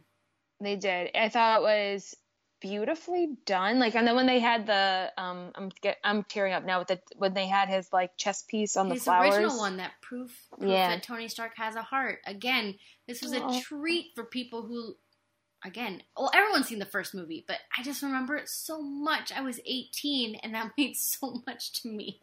[0.62, 1.12] They did.
[1.16, 2.16] I thought it was
[2.62, 3.80] beautifully done.
[3.80, 6.88] Like, and then when they had the, um, I'm get, I'm tearing up now with
[6.88, 9.36] the when they had his like chess piece on the flowers.
[9.36, 10.90] original one that proof, proof Yeah.
[10.90, 12.20] that Tony Stark has a heart.
[12.26, 12.76] Again,
[13.08, 14.96] this was a treat for people who,
[15.66, 19.32] again, well, everyone's seen the first movie, but I just remember it so much.
[19.32, 22.20] I was 18, and that meant so much to me.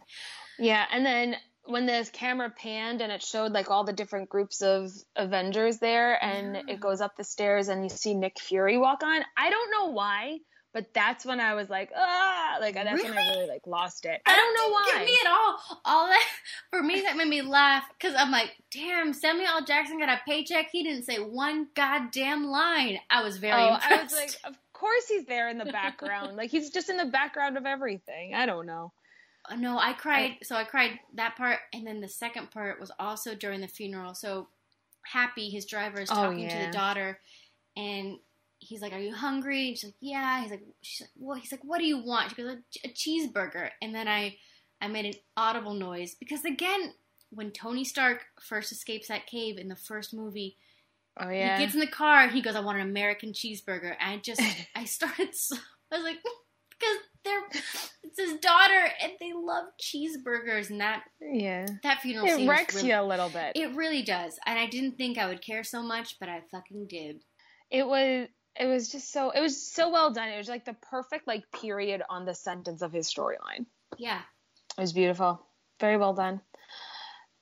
[0.58, 4.62] Yeah, and then when the camera panned and it showed like all the different groups
[4.62, 6.74] of Avengers there, and Yeah.
[6.74, 9.22] it goes up the stairs and you see Nick Fury walk on.
[9.36, 10.38] I don't know why,
[10.72, 13.36] but that's when I was like, ah, like that's when I Really?
[13.36, 14.20] really like lost it.
[14.26, 14.90] I don't know why.
[14.94, 15.80] Get me at all.
[15.84, 16.26] All that
[16.70, 19.64] for me that made me laugh because I'm like, damn, Samuel L.
[19.64, 20.68] Jackson got a paycheck.
[20.70, 22.98] He didn't say one goddamn line.
[23.10, 23.92] I was very oh, impressed.
[23.92, 26.36] I was like, of course he's there in the background.
[26.36, 28.34] like he's just in the background of everything.
[28.34, 28.92] I don't know.
[29.50, 30.36] Uh, No, I cried.
[30.42, 34.14] so I cried that part, and then the second part was also during the funeral.
[34.14, 34.48] So
[35.02, 37.18] Happy, his driver, is Oh, talking to the daughter,
[37.76, 38.18] and
[38.70, 41.52] he's like, "Are you hungry?" And she's like, "Yeah." He's like, "She's like, well." He's
[41.52, 44.36] like, "What do you want?" She goes, "A, a cheeseburger." And then I,
[44.80, 46.94] I made an audible noise because again,
[47.30, 50.56] when Tony Stark first escapes that cave in the first movie,
[51.18, 51.58] Oh yeah.
[51.58, 54.16] he gets in the car and he goes, "I want an American cheeseburger." And I
[54.18, 54.40] just,
[54.74, 55.56] I started, so,
[55.92, 56.18] I was like,
[56.70, 57.42] because they're,
[58.02, 61.66] it's his daughter and they love cheeseburgers, and that yeah.
[61.82, 63.52] that funeral scene It was wrecks really, you a little bit.
[63.54, 66.86] It really does, and I didn't think I would care so much, but I fucking
[66.88, 67.22] did.
[67.70, 70.28] it was it was just so it was so well done.
[70.28, 73.66] It was like the perfect like period on the sentence of his storyline.
[73.98, 74.20] Yeah.
[74.76, 75.44] It was beautiful.
[75.80, 76.40] Very well done.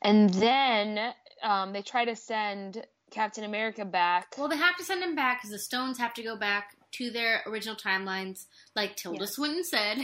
[0.03, 4.35] And then um, they try to send Captain America back.
[4.39, 7.11] Well, they have to send him back because the stones have to go back to
[7.11, 9.35] their original timelines, like Tilda Yes.
[9.35, 9.99] Swinton said.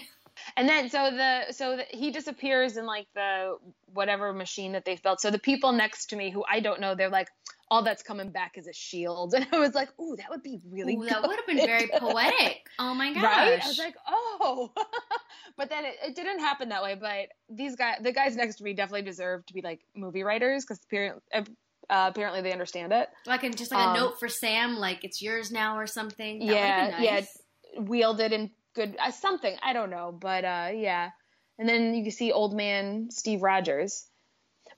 [0.57, 3.57] And then so the so the, he disappears in like the
[3.93, 5.21] whatever machine that they've built.
[5.21, 7.29] So the people next to me who I don't know, they're like,
[7.71, 9.35] all that's coming back is a shield.
[9.45, 11.89] And I was like, ooh, that would be really Ooh, that would have been very
[11.99, 12.67] poetic.
[12.79, 13.23] Oh my gosh!
[13.23, 13.65] Right?
[13.65, 14.73] I was like, oh.
[15.57, 16.95] but then it, it didn't happen that way.
[16.95, 20.65] But these guys, the guys next to me definitely deserve to be like movie writers
[20.65, 21.43] because apparently, uh,
[21.91, 23.09] apparently they understand it.
[23.27, 26.41] like and just like a um, note for Sam, like it's yours now or something.
[26.41, 27.39] That Yeah, nice.
[27.77, 29.57] Wielded in good, uh, something.
[29.63, 30.17] I don't know.
[30.19, 31.11] But uh, yeah.
[31.59, 34.07] And then you can see old man Steve Rogers,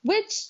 [0.03, 0.47] which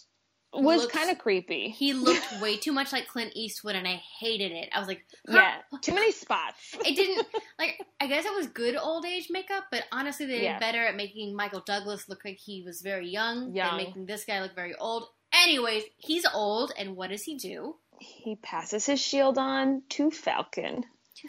[0.53, 1.69] was kind of creepy.
[1.69, 4.69] He looked way too much like Clint Eastwood, and I hated it.
[4.73, 6.75] I was like, yeah, too many spots.
[6.85, 7.25] it didn't
[7.59, 7.79] like.
[7.99, 11.35] I guess it was good old age makeup, but honestly, they did better at making
[11.35, 13.69] Michael Douglas look like he was very young, Young.
[13.69, 15.07] than making this guy look very old.
[15.33, 17.75] Anyways, he's old, and what does he do?
[17.99, 20.83] He passes his shield on to Falcon.
[20.83, 21.27] To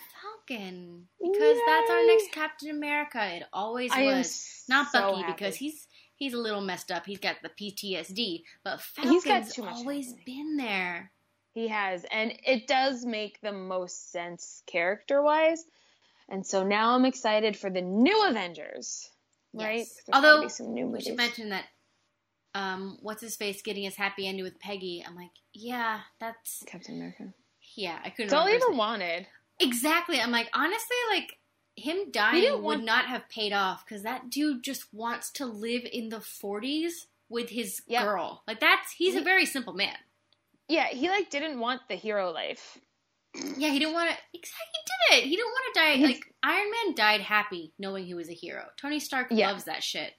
[0.49, 3.37] Falcon, because that's our next Captain America.
[3.37, 4.65] It always I was.
[4.69, 5.33] Not so Bucky happy.
[5.33, 5.87] because he's
[6.19, 7.07] he's a little messed up.
[7.07, 10.25] He's got the PTSD, but Falcon's always happening.
[10.27, 11.13] been there.
[11.55, 15.65] He has, and it does make the most sense character wise.
[16.29, 19.09] And so now I'm excited for the new Avengers.
[19.55, 19.79] Right?
[19.79, 20.01] Yes.
[20.13, 21.65] Although, be some new We should mention that.
[22.55, 25.05] Um, what's his face getting his happy ending with Peggy?
[25.07, 27.33] I'm like, yeah, that's Captain America.
[27.77, 27.99] yeah.
[28.05, 28.27] I couldn't.
[28.27, 29.27] It's all he remember his ever wanted.
[29.61, 30.21] Exactly.
[30.21, 31.39] I'm like, honestly, like
[31.79, 36.09] him dying would not have paid off because that dude just wants to live in
[36.09, 38.05] the 40s with his Yeah.
[38.05, 38.43] girl.
[38.47, 39.97] Like that's he's a very simple man.
[40.69, 42.79] Yeah, he like didn't want the hero life.
[43.35, 44.17] Yeah, he didn't want to.
[44.35, 45.29] Exactly, he did it.
[45.29, 45.93] He didn't want to die.
[45.95, 48.65] He's- Like Iron Man died happy knowing he was a hero.
[48.81, 49.49] Tony Stark Yeah.
[49.51, 50.13] loves that shit.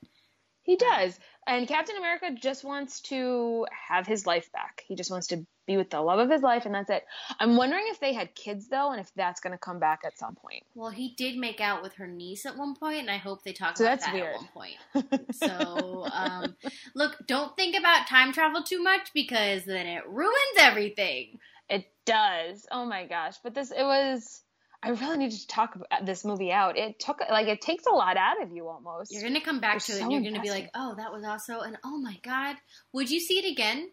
[0.64, 1.20] He um, does.
[1.48, 4.84] And Captain America just wants to have his life back.
[4.88, 7.06] He just wants to be with the love of his life, and that's it.
[7.40, 10.18] I'm wondering if they had kids though, and if that's going to come back at
[10.18, 10.64] some point.
[10.74, 13.54] Well, he did make out with her niece at one point, and I hope they
[13.54, 14.36] talk So about that's that weird.
[14.36, 15.36] at one point.
[15.36, 16.56] So, um,
[16.96, 21.40] look, don't think about time travel too much because then it ruins everything.
[21.70, 22.66] It does.
[22.72, 23.36] Oh my gosh!
[23.44, 24.42] But this, it was.
[24.82, 26.78] I really needed to talk about this movie out.
[26.78, 29.12] It took like it takes a lot out of you almost.
[29.14, 31.24] You're gonna come back They're to it, and you're gonna be like, "Oh, that was
[31.26, 32.56] also," and "Oh my god,
[32.94, 33.92] would you see it again?"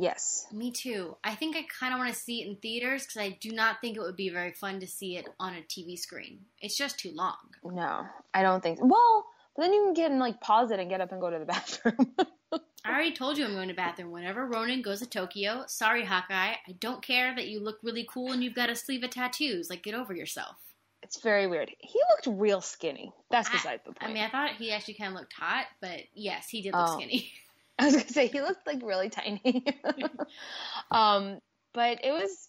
[0.00, 0.46] Yes.
[0.52, 1.16] Me too.
[1.24, 3.80] I think I kind of want to see it in theaters because I do not
[3.80, 6.40] think it would be very fun to see it on a TV screen.
[6.60, 7.36] It's just too long.
[7.64, 8.78] No, I don't think.
[8.80, 11.30] Well, but then you can get and like pause it and get up and go
[11.30, 12.14] to the bathroom.
[12.84, 15.64] I already told you I'm going to bathroom whenever Ronin goes to Tokyo.
[15.66, 16.54] Sorry, Hawkeye.
[16.66, 19.68] I don't care that you look really cool and you've got a sleeve of tattoos.
[19.68, 20.54] Like, get over yourself.
[21.02, 21.70] it's very weird.
[21.80, 23.12] He looked real skinny.
[23.32, 24.10] That's I- beside the point.
[24.10, 26.88] I mean, I thought he actually kind of looked hot, but yes, he did look
[26.88, 26.96] Oh.
[26.98, 27.32] skinny.
[27.80, 29.64] I was gonna say he looked like really tiny.
[30.90, 31.38] um,
[31.72, 32.48] but it was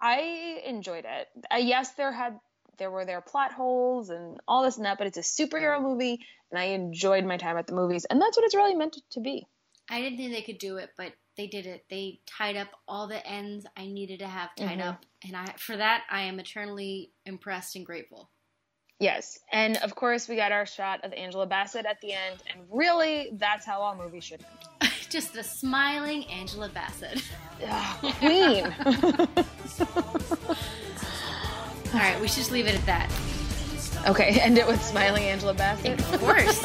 [0.00, 1.28] I enjoyed it.
[1.52, 2.38] Uh, yes, there had
[2.78, 6.20] there were their plot holes and all this and that, but it's a superhero movie,
[6.50, 9.20] and I enjoyed my time at the movies, and that's what it's really meant to
[9.20, 9.46] be.
[9.88, 11.84] I didn't think they could do it, but they did it.
[11.90, 14.88] They tied up all the ends I needed to have tied Mhm.
[14.88, 18.30] up, and I for that I am eternally impressed and grateful.
[19.00, 22.60] Yes, and of course we got our shot of Angela Bassett at the end, and
[22.70, 24.40] really that's how all movies should
[24.82, 24.92] end.
[25.08, 27.22] Just a smiling Angela Bassett.
[27.66, 28.66] Ah, Ugh, Queen.
[31.92, 33.10] All right, we should just leave it at that.
[34.06, 35.98] okay, end it with smiling Angela Bassett.
[36.14, 36.60] Of course.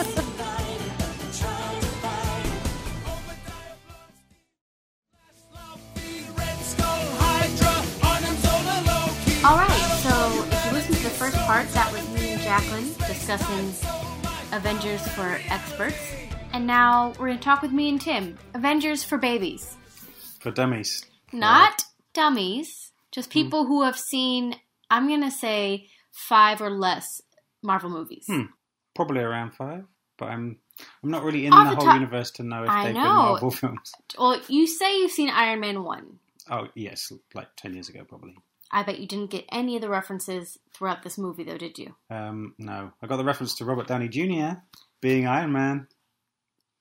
[12.56, 13.90] Jacqueline discussing
[14.54, 15.98] Avengers for experts.
[16.54, 18.38] And now we're going to talk with me and Tim.
[18.54, 19.76] Avengers for babies.
[20.40, 21.04] For dummies.
[21.34, 24.56] Not dummies, just people who have seen,
[24.90, 27.22] I'm going to say, five or less
[27.62, 28.24] Marvel movies.
[28.28, 28.44] Hmm.
[28.96, 29.84] Probably around five,
[30.18, 30.56] but I'm
[31.04, 32.94] I'm not really in Off the the whole top- universe to know if I they've
[32.94, 33.02] know.
[33.02, 33.92] been Marvel films.
[34.18, 36.20] Well, you say you've seen Iron Man 1.
[36.52, 38.38] Oh yes, like ten years ago probably.
[38.76, 41.96] I bet you didn't get any of the references throughout this movie, though, did you?
[42.10, 44.60] Um, no, I got the reference to Robert Downey Jr.
[45.02, 45.88] being Iron Man.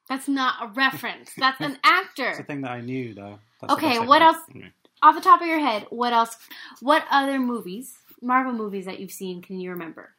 [0.09, 1.30] That's not a reference.
[1.38, 2.44] That's an It's a actor.
[2.48, 3.38] thing that I knew though.
[3.61, 4.38] That's Okay, what else?
[5.02, 6.37] Off the top of your head, what else?
[6.80, 10.11] What other movies, Marvel movies that you've seen, can you remember?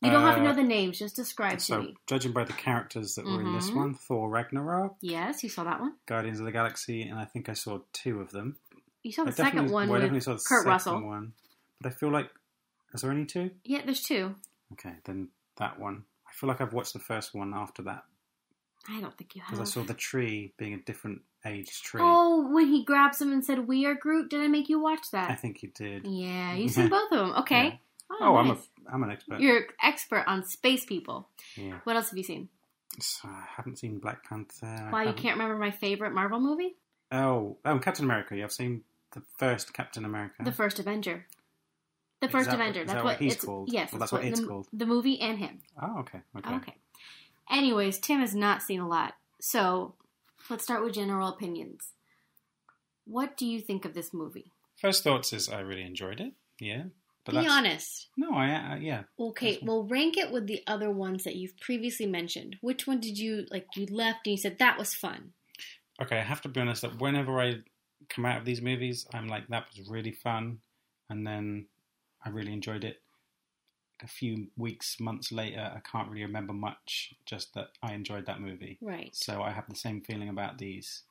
[0.00, 0.98] You don't have to Uh, know the names.
[0.98, 1.96] Just describe to So, me.
[2.08, 3.76] judging by the characters that were in this Mhm.
[3.76, 5.94] one, Thor Ragnarok, Yes, you saw that one.
[6.06, 8.58] Guardians of the Galaxy, and I think I saw two of them.
[9.04, 10.70] You saw I the second definitely- one well, I with definitely saw the Kurt second
[10.72, 11.00] Russell.
[11.06, 11.32] one,
[11.80, 12.30] but I feel like
[12.92, 13.50] is there only two?
[13.64, 14.34] Yeah, there's two.
[14.72, 16.04] Okay, then that one.
[16.28, 18.04] I feel like I've watched the first one after that
[18.88, 19.50] I don't think you have.
[19.52, 22.00] because I saw the tree being a different age tree.
[22.02, 25.10] Oh, when he grabs him and said, "We are Groot," did I make you watch
[25.12, 25.30] that?
[25.30, 26.06] I think you did.
[26.06, 27.32] Yeah, you seen both of them.
[27.40, 27.64] Okay.
[27.64, 27.76] Yeah.
[28.10, 28.58] Oh, Oh, I'm a
[28.92, 29.40] I'm an expert.
[29.40, 31.28] You're an expert on space people.
[31.56, 32.48] Yeah, What else have you seen?
[33.00, 34.66] So, I haven't seen Black Panther.
[34.66, 36.76] I Why you haven't- can't remember my favorite Marvel movie?
[37.10, 38.36] Oh, oh, Captain America.
[38.36, 38.84] Yeah, I've seen
[39.14, 40.42] the first Captain America.
[40.44, 41.26] The first Avenger.
[42.20, 42.80] The first that Avenger.
[42.80, 43.68] That's that what, what he's it's called?
[43.72, 44.68] Yes, Well, that's what it's the, called.
[44.72, 45.60] The movie and him.
[45.80, 46.54] oh, okay, okay.
[46.56, 46.74] Okay.
[47.50, 49.94] Anyways, Tim has not seen a lot, so
[50.48, 51.92] let's start with general opinions.
[53.06, 54.52] What do you think of this movie?
[54.80, 56.32] First thoughts is I really enjoyed it.
[56.58, 56.84] Yeah,
[57.24, 58.08] but Be honest.
[58.16, 59.02] no, I uh, yeah.
[59.18, 62.56] Okay, well, rank it with the other ones that you've previously mentioned.
[62.60, 63.66] Which one did you like?
[63.76, 65.32] You left and you said that was fun.
[66.00, 67.56] Okay, I have to be honest that whenever I
[68.08, 70.58] come out of these movies, I'm like that was really fun,
[71.10, 71.66] and then
[72.24, 73.00] I really enjoyed it.
[74.02, 77.14] A few weeks, months later, I can't really remember much.
[77.26, 78.76] Just that I enjoyed that movie.
[78.82, 79.14] Right.
[79.14, 81.02] So I have the same feeling about these.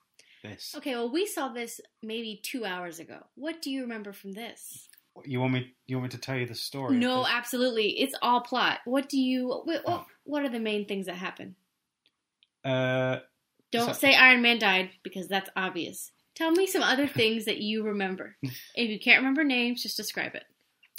[0.43, 0.73] This.
[0.75, 3.19] Okay, well, we saw this maybe two hours ago.
[3.35, 4.89] What do you remember from this?
[5.23, 5.73] You want me?
[5.87, 6.97] You want me to tell you the story?
[6.97, 7.91] No, absolutely.
[8.01, 8.79] It's all plot.
[8.83, 9.47] What do you?
[9.47, 10.05] What, what, Oh.
[10.25, 11.55] what are the main things that happen?
[12.65, 13.19] Uh,
[13.71, 16.11] Don't So- say Iron Man died because that's obvious.
[16.35, 18.35] Tell me some other things that you remember.
[18.41, 20.43] If you can't remember names, just describe it.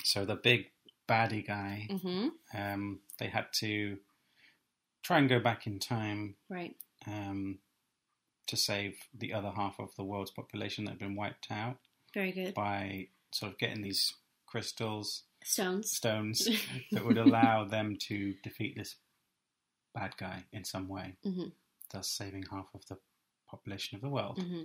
[0.03, 0.66] so the big
[1.09, 2.29] baddie guy, Mm-hmm.
[2.57, 3.99] um, they had to
[5.03, 6.77] try and go back in time Right.
[7.07, 7.59] um,
[8.47, 11.79] to save the other half of the world's population that had been wiped out
[12.14, 12.55] Very good.
[12.55, 14.14] by sort of getting these
[14.47, 15.90] crystals, Stones.
[15.90, 16.49] stones
[16.92, 18.97] that would allow them to defeat this
[19.94, 21.53] bad guy in some way, Mhm.
[21.92, 22.97] thus saving half of the
[23.49, 24.38] population of the world.
[24.38, 24.62] Mm-hmm.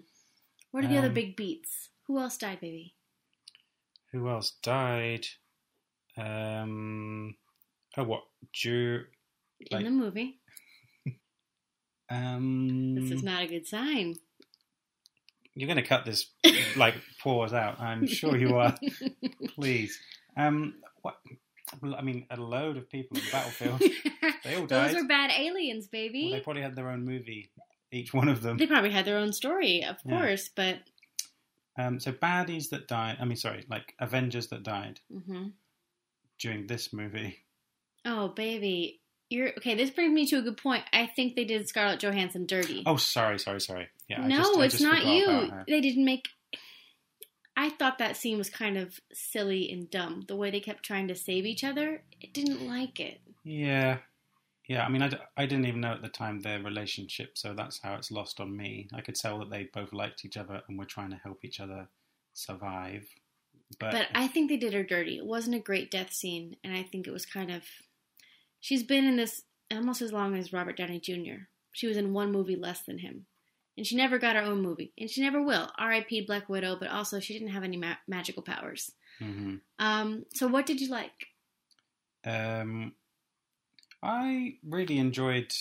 [0.71, 1.89] What are the other Um, big beats?
[2.07, 2.95] Who else died, baby?
[4.11, 5.25] Who else died?
[6.17, 7.35] Um,
[7.97, 8.23] oh, what?
[8.53, 9.05] Ju-
[9.71, 10.39] In the movie.
[12.09, 14.15] um, This is not a good sign.
[15.55, 16.27] You're going to cut this
[16.77, 17.79] like pause out.
[17.79, 18.75] I'm sure you are.
[19.55, 19.99] Please.
[20.37, 21.17] Um, what?
[21.81, 23.81] well, I mean, a load of people in the battlefield.
[24.43, 24.91] They all died.
[24.95, 26.31] Those are bad aliens, Well, baby.
[26.31, 27.51] they probably had their own movie,
[27.91, 28.57] each one of them.
[28.57, 30.19] they probably had their own story, of Yeah.
[30.19, 30.79] course, but
[31.77, 33.17] Um, so baddies that died.
[33.19, 35.49] I mean, sorry, like Avengers that died hmm
[36.39, 37.37] during this movie.
[38.05, 39.75] oh, baby, you're okay.
[39.75, 40.83] This brings me to a good point.
[40.93, 42.83] I think they did Scarlett Johansson dirty.
[42.85, 43.89] Oh, sorry, sorry, sorry.
[44.07, 45.51] Yeah, I no, just- it's not you.
[45.67, 46.25] They didn't make.
[47.57, 50.23] I thought that scene was kind of silly and dumb.
[50.27, 53.19] The way they kept trying to save each other, I didn't like it.
[53.43, 53.97] Yeah,
[54.69, 54.85] yeah.
[54.85, 57.79] I mean, I, d- I didn't even know at the time their relationship, so that's
[57.81, 58.87] how it's lost on me.
[58.93, 61.59] I could tell that they both liked each other and were trying to help each
[61.59, 61.89] other
[62.33, 63.05] survive.
[63.79, 65.17] But, But I think they did her dirty.
[65.17, 67.63] It wasn't a great death scene, and I think it was kind of.
[68.61, 71.43] She's been in this almost as long as Robert Downey Jr.
[71.71, 73.25] She was in one movie less than him.
[73.77, 74.91] And she never got her own movie.
[74.97, 75.69] And she never will.
[75.77, 76.25] R.I.P.
[76.25, 78.91] Black Widow, but also she didn't have any ma- magical powers.
[79.21, 79.61] Mhm.
[79.77, 81.27] Um, so, what did you like?
[82.25, 82.93] Um,
[84.01, 85.53] I really enjoyed.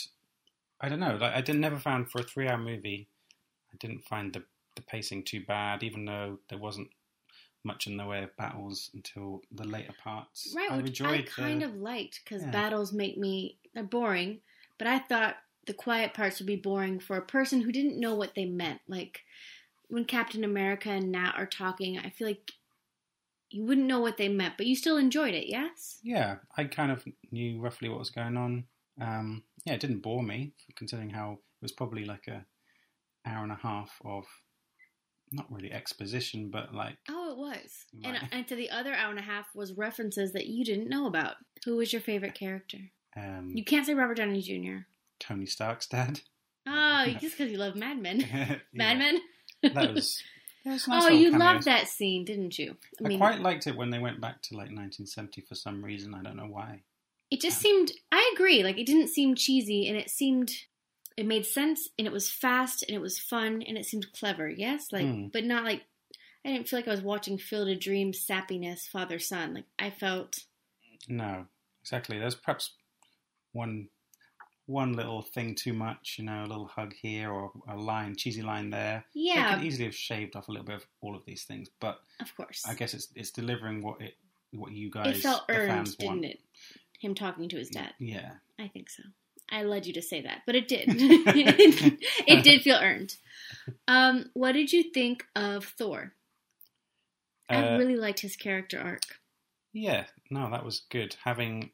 [0.81, 1.17] I don't know.
[1.17, 3.09] Like I didn't never found for a three-hour movie.
[3.73, 4.45] I didn't find the
[4.77, 6.89] the pacing too bad, even though there wasn't
[7.65, 10.55] much in the way of battles until the later parts.
[10.55, 12.51] Right, I which I kind the, of liked because Yeah.
[12.53, 14.41] battles make me they're boring.
[14.79, 18.15] But I thought the quiet parts would be boring for a person who didn't know
[18.15, 18.81] what they meant.
[18.87, 19.25] Like
[19.89, 22.53] when Captain America and Nat are talking, I feel like
[23.51, 25.49] you wouldn't know what they meant, but you still enjoyed it.
[25.49, 25.99] Yes.
[26.03, 28.65] Yeah, I kind of knew roughly what was going on.
[29.01, 32.45] Um, yeah, it didn't bore me, considering how it was probably like a
[33.27, 34.25] hour and a half of
[35.31, 37.85] not really exposition, but like Oh, it was.
[38.05, 38.29] And Right.
[38.33, 41.37] and to the other hour and a half was references that you didn't know about.
[41.65, 42.79] Who was your favorite character?
[43.17, 44.85] um, You can't say Robert Downey Jr.
[45.21, 46.21] Tony Stark's dad.
[46.67, 48.19] Oh, just because you love Mad Men.
[48.73, 49.21] Mad Men.
[49.63, 50.23] That was.
[50.69, 51.41] That was nice oh, you cameos.
[51.41, 52.77] loved that scene, didn't you?
[53.03, 56.15] I, quite liked it when they went back to like 1970 for some reason.
[56.15, 56.83] I don't know why.
[57.31, 57.91] It just seemed.
[58.13, 58.63] I agree.
[58.63, 60.53] Like it didn't seem cheesy, and it seemed.
[61.17, 64.49] It made sense, and it was fast, and it was fun, and it seemed clever.
[64.51, 65.29] Yes, like, Hmm.
[65.33, 65.85] but not like.
[66.45, 69.55] I didn't feel like I was watching Field of Dreams sappiness, father son.
[69.55, 70.41] Like I felt
[71.09, 71.47] No,
[71.81, 72.19] exactly.
[72.19, 72.73] There's perhaps
[73.53, 73.89] one
[74.69, 78.43] one little thing too much, you know, a little hug here or a line, cheesy
[78.43, 79.05] line there.
[79.15, 81.69] They yeah, could easily have shaved off a little bit of all of these things,
[81.81, 82.65] but of course.
[82.69, 84.15] I guess it's it's delivering what it
[84.53, 86.25] what you guys it felt the earned, fans didn't want.
[86.27, 86.41] it?
[87.01, 87.95] Him talking to his dad.
[87.99, 88.33] Yeah.
[88.59, 89.03] I think so.
[89.51, 90.85] I led you to say that, but it did.
[90.89, 93.17] it did feel earned.
[93.87, 96.13] Um, what did you think of Thor?
[97.49, 99.03] I Uh, really liked his character arc.
[99.73, 101.17] Yeah, no, that was good.
[101.25, 101.71] Having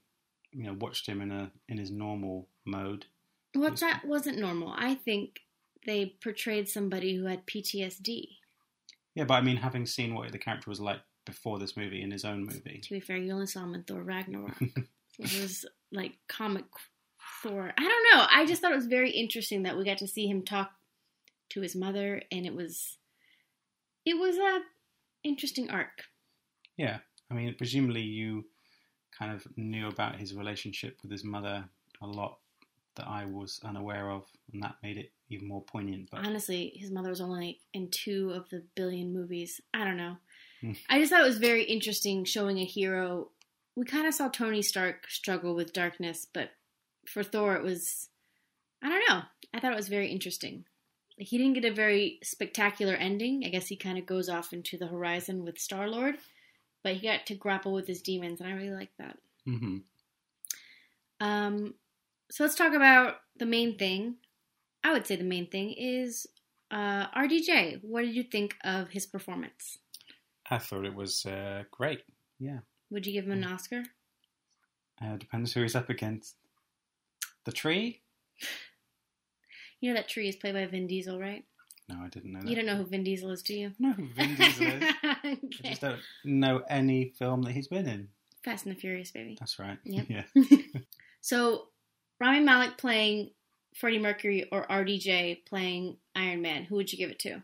[0.55, 3.07] you know watched him in a in his normal mode.
[3.55, 4.75] Well, that wasn't normal.
[4.77, 5.41] I think
[5.87, 8.29] they portrayed somebody who had PTSD.
[9.15, 12.11] Yeah, but I mean, having seen what the character was like before this movie in
[12.11, 12.81] his own movie.
[12.83, 14.57] To be fair, you only saw him in Thor Ragnarok.
[15.19, 16.65] it was like comic
[17.43, 17.73] Thor.
[17.77, 18.27] I don't know.
[18.31, 20.71] I just thought it was very interesting that we got to see him talk
[21.51, 22.99] to his mother, and it was
[24.05, 24.61] it was a
[25.23, 26.05] interesting arc.
[26.77, 26.99] Yeah,
[27.31, 28.47] I mean, presumably you
[29.19, 31.65] kind of knew about his relationship with his mother
[32.03, 32.39] a lot
[32.97, 36.09] that I was unaware of, and that made it even more poignant.
[36.11, 39.61] But Honestly, his mother was only in two of the billion movies.
[39.73, 40.17] I don't know.
[40.61, 40.73] Hmm.
[40.89, 43.31] I just thought it was very interesting showing a hero.
[43.77, 46.51] We kind of saw Tony Stark struggle with darkness, but
[47.07, 48.09] for Thor, it was.
[48.83, 49.23] I don't know.
[49.53, 50.65] I thought it was very interesting.
[51.17, 53.45] He didn't get a very spectacular ending.
[53.45, 56.17] I guess he kind of goes off into the horizon with Star Lord,
[56.85, 59.19] but he got to grapple with his demons, and I really like that.
[59.45, 59.79] hmm
[61.21, 61.75] Um,
[62.31, 64.17] so let's talk about the main thing.
[64.85, 66.27] I would say the main thing is
[66.71, 67.81] uh, RDJ.
[67.83, 69.79] What did you think of his performance?
[70.51, 72.03] I thought it was uh, great.
[72.39, 72.59] Yeah,
[72.91, 73.83] Would you give him an Oscar?
[75.03, 76.37] uh, depends who he's up against.
[77.45, 78.03] The tree?
[79.81, 81.45] You know that tree is played by Vin Diesel, right?
[81.89, 82.49] No, I didn't know that.
[82.49, 83.73] You don't know who Vin Diesel is, do you?
[83.79, 84.83] No, Vin Diesel is.
[85.03, 88.09] I just don't know any film that he's been in.
[88.43, 89.37] Fast and the Furious, baby.
[89.39, 89.79] That's right.
[89.85, 90.07] Yep.
[90.09, 90.23] Yeah.
[91.21, 91.69] So,
[92.21, 93.31] Rami Malek playing
[93.75, 96.65] Freddie Mercury or RDJ playing Iron Man.
[96.65, 97.43] Who would you give it to?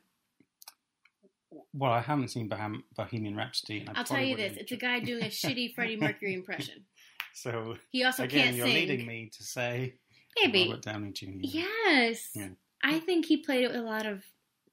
[1.72, 3.80] Well, I haven't seen Bohem- Bohemian Rhapsody.
[3.80, 6.84] And I I'll tell you this: it's a guy doing a shitty Freddie Mercury impression.
[7.32, 8.74] So He also again, can't you're sing.
[8.76, 9.94] leading me to say
[10.42, 10.64] Maybe.
[10.66, 11.26] Robert Downey Jr.
[11.40, 12.30] Yes.
[12.34, 12.48] Yeah.
[12.82, 14.24] I think he played it with a lot of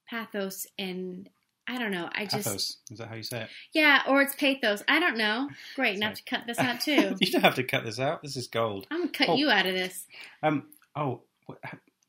[0.10, 1.30] pathos and
[1.70, 2.10] I don't know.
[2.14, 2.78] I just Pathos.
[2.92, 3.50] Is that how you say it?
[3.74, 4.84] yeah, or it's pathos.
[4.88, 5.50] I don't know.
[5.76, 7.16] Great, now to cut this out too.
[7.20, 8.22] you don't have to cut this out.
[8.24, 8.88] This is gold.
[8.90, 9.36] I'm gonna cut Oh.
[9.36, 10.06] you out of this.
[10.42, 10.68] Um.
[10.96, 11.60] Oh, what,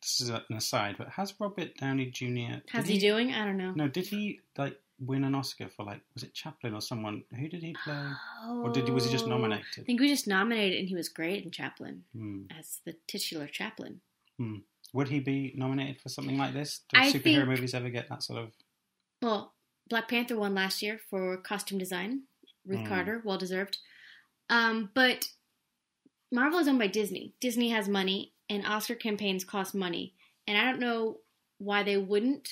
[0.00, 2.60] this is an aside, but has Robert Downey Jr.
[2.70, 3.32] How's did he, doing?
[3.32, 3.72] I don't know.
[3.72, 7.24] No, did he like win an Oscar for like was it Chaplin or someone?
[7.36, 8.00] Who did he play?
[8.48, 9.64] Or did he was he just nominated?
[9.76, 12.42] I think we just nominated, and he was great in Chaplin Hmm.
[12.56, 14.00] as the titular Chaplin.
[14.92, 16.80] Would he be nominated for something like this?
[16.92, 18.52] Do I superhero think- movies ever get that sort of?
[19.22, 19.54] Well,
[19.88, 22.22] Black Panther won last year for costume design.
[22.66, 22.88] Ruth Mm.
[22.88, 23.78] Carter, well deserved.
[24.50, 25.28] Um, but
[26.30, 27.34] Marvel is owned by Disney.
[27.40, 30.14] Disney has money, and Oscar campaigns cost money.
[30.46, 31.20] And I don't know
[31.58, 32.48] why they wouldn't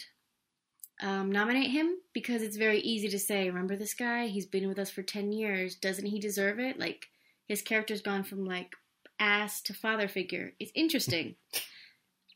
[1.00, 4.28] um, nominate him because it's very easy to say, remember this guy?
[4.28, 5.74] He's been with us for 10 years.
[5.74, 6.78] Doesn't he deserve it?
[6.78, 7.06] Like,
[7.48, 8.74] his character's gone from, like,
[9.20, 10.54] ass to father figure.
[10.58, 11.36] It's interesting.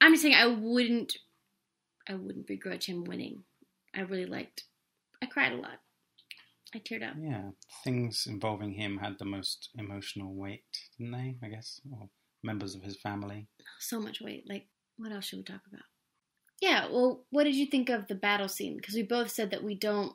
[0.01, 1.17] I'm just saying I wouldn't
[2.09, 3.45] I wouldn't begrudge him winning.
[3.95, 4.65] I really liked
[5.23, 5.81] I cried a lot.
[6.75, 7.17] I teared up.
[7.21, 7.51] Yeah,
[7.83, 10.63] things involving him had the most emotional weight,
[10.97, 11.37] didn't they?
[11.43, 12.09] I guess, or
[12.43, 13.49] members of his family.
[13.81, 14.45] So much weight.
[14.49, 15.85] Like, what else should we talk about?
[16.61, 18.77] Yeah, well, what did you think of the battle scene?
[18.77, 20.13] Because we both said that we don't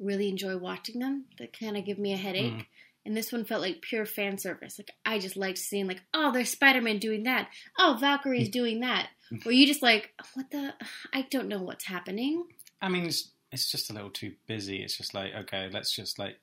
[0.00, 1.26] really enjoy watching them.
[1.38, 2.52] That kind of give me a headache.
[2.52, 2.66] Mm.
[3.06, 4.78] And this one felt like pure fan service.
[4.78, 7.48] Like, I just liked seeing, like, oh, there's Spider Man doing that.
[7.78, 9.08] Oh, Valkyrie's doing that.
[9.42, 10.72] Where you just like, what the?
[11.12, 12.44] I don't know what's happening.
[12.80, 14.82] I mean, it's, it's just a little too busy.
[14.82, 16.36] It's just like, okay, let's just like,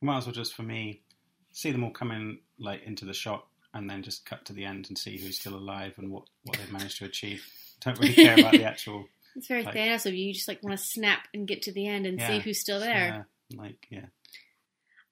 [0.00, 1.00] might as well just for me
[1.52, 4.64] see them all come in like into the shot and then just cut to the
[4.64, 7.42] end and see who's still alive and what what they've managed to achieve.
[7.80, 9.06] Don't really care about the actual.
[9.36, 10.26] It's very Like- Thanos of you.
[10.26, 12.78] You just like want to snap and get to the end and see who's still
[12.80, 13.24] there.
[13.52, 14.06] uh, like, yeah,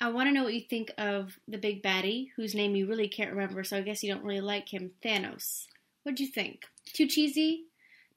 [0.02, 3.08] I want to know what you think of the big baddie, whose name you really
[3.08, 5.66] can't remember, so I guess you don't really like him, Thanos.
[6.02, 6.64] What'd you think?
[6.92, 7.64] Too cheesy?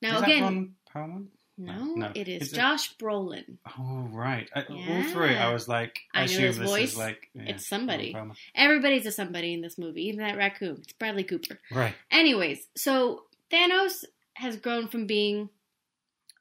[0.02, 1.28] Now is again, that Ron
[1.58, 2.12] no, No.
[2.16, 3.58] it is, Is it- Josh Brolin.
[3.78, 6.92] Oh right, I, all through it, I was like, I I, knew his this voice.
[6.94, 8.16] is like yeah, It's somebody.
[8.56, 10.80] Everybody's a somebody in this movie, even that raccoon.
[10.82, 11.60] It's Bradley Cooper.
[11.72, 11.94] Right.
[12.12, 15.50] Anyways, so Thanos has grown from being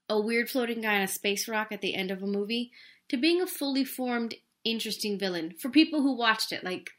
[0.09, 2.73] a weird floating guy on a space rock at the end of a movie
[3.11, 4.35] to being a fully formed,
[4.65, 6.65] interesting villain for people who watched it.
[6.65, 6.91] Like,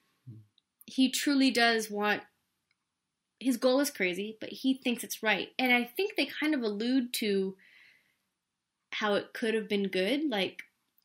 [0.86, 2.22] he truly does want.
[3.39, 5.49] His goal is crazy, but he thinks it's right.
[5.59, 7.55] And I think they kind of allude to
[8.91, 10.30] how it could have been good.
[10.30, 10.61] Like,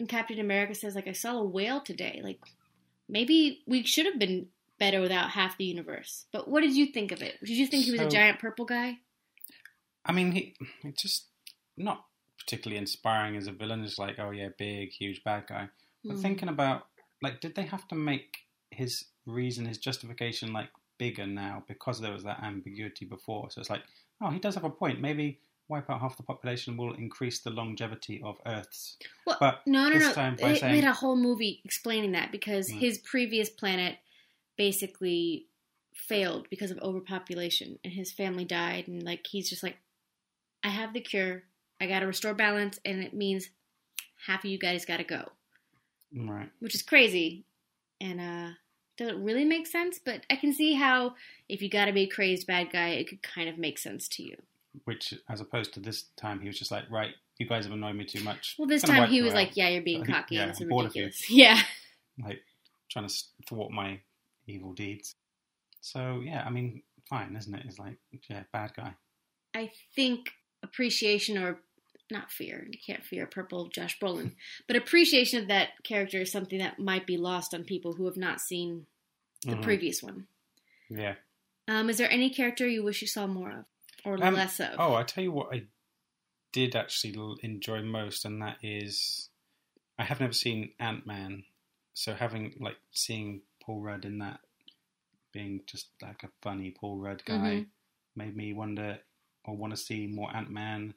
[0.08, 2.20] Captain America says like I saw a whale today.
[2.22, 2.40] Like
[3.08, 4.46] maybe we should have been
[4.78, 6.26] better without half the universe.
[6.32, 7.38] But what did you think of it?
[7.40, 8.98] Did you think he was a giant purple guy?
[10.04, 11.26] I mean, he it's just
[11.76, 12.04] not
[12.38, 13.84] particularly inspiring as a villain.
[13.84, 15.68] It's like, oh yeah, big, huge bad guy.
[16.04, 16.22] But Hmm.
[16.22, 16.86] thinking about
[17.22, 18.38] like, did they have to make
[18.70, 23.50] his reason, his justification, like bigger now because there was that ambiguity before?
[23.50, 23.82] So it's like,
[24.22, 25.00] oh, he does have a point.
[25.00, 28.96] Maybe wipe out half the population will increase the longevity of Earth's.
[29.26, 30.12] Well, But no, no, no.
[30.12, 32.78] time they saying- had a whole movie explaining that because Hmm.
[32.78, 33.98] his previous planet
[34.56, 35.46] basically
[35.94, 39.76] failed because of overpopulation, and his family died, and like he's just like,
[40.64, 41.44] I have the cure.
[41.80, 43.50] I got to restore balance, and it means
[44.26, 45.32] half of you guys got to go,
[46.16, 46.50] Right.
[46.60, 47.44] which is crazy,
[48.00, 48.50] and uh,
[48.96, 49.98] doesn't really make sense.
[50.04, 51.14] But I can see how
[51.48, 54.08] if you got to be a crazed bad guy, it could kind of make sense
[54.08, 54.36] to you.
[54.84, 57.96] Which, as opposed to this time, he was just like, right, you guys have annoyed
[57.96, 58.54] me too much.
[58.58, 59.36] Well, this time he was out.
[59.36, 60.36] like, "Yeah, you're being cocky.
[60.36, 61.04] yeah, and it's I'm bored of you.
[61.04, 61.60] ridiculous." Yeah.
[62.24, 62.40] like
[62.90, 63.14] trying to
[63.48, 64.00] thwart my
[64.46, 65.14] evil deeds.
[65.80, 67.62] So yeah, I mean, fine, isn't it?
[67.66, 67.96] It's like
[68.28, 68.94] yeah, bad guy.
[69.54, 70.30] I think
[70.62, 71.60] appreciation or
[72.10, 74.34] not fear, you can't fear purple Josh Brolin,
[74.66, 78.16] but appreciation of that character is something that might be lost on people who have
[78.16, 78.86] not seen
[79.42, 79.62] the Mhm.
[79.62, 80.26] previous one.
[80.88, 81.16] Yeah.
[81.68, 83.64] Um, is there any character you wish you saw more of
[84.04, 84.74] or Um, less of?
[84.78, 85.66] Oh, I tell you what, I
[86.52, 89.30] did actually enjoy most, and that is,
[89.98, 91.44] I have never seen Ant Man,
[91.94, 94.40] so having like seeing Paul Rudd in that,
[95.32, 97.70] being just like a funny Paul Rudd guy, Mhm.
[98.16, 99.00] made me wonder
[99.44, 100.94] or want to see more Ant Man.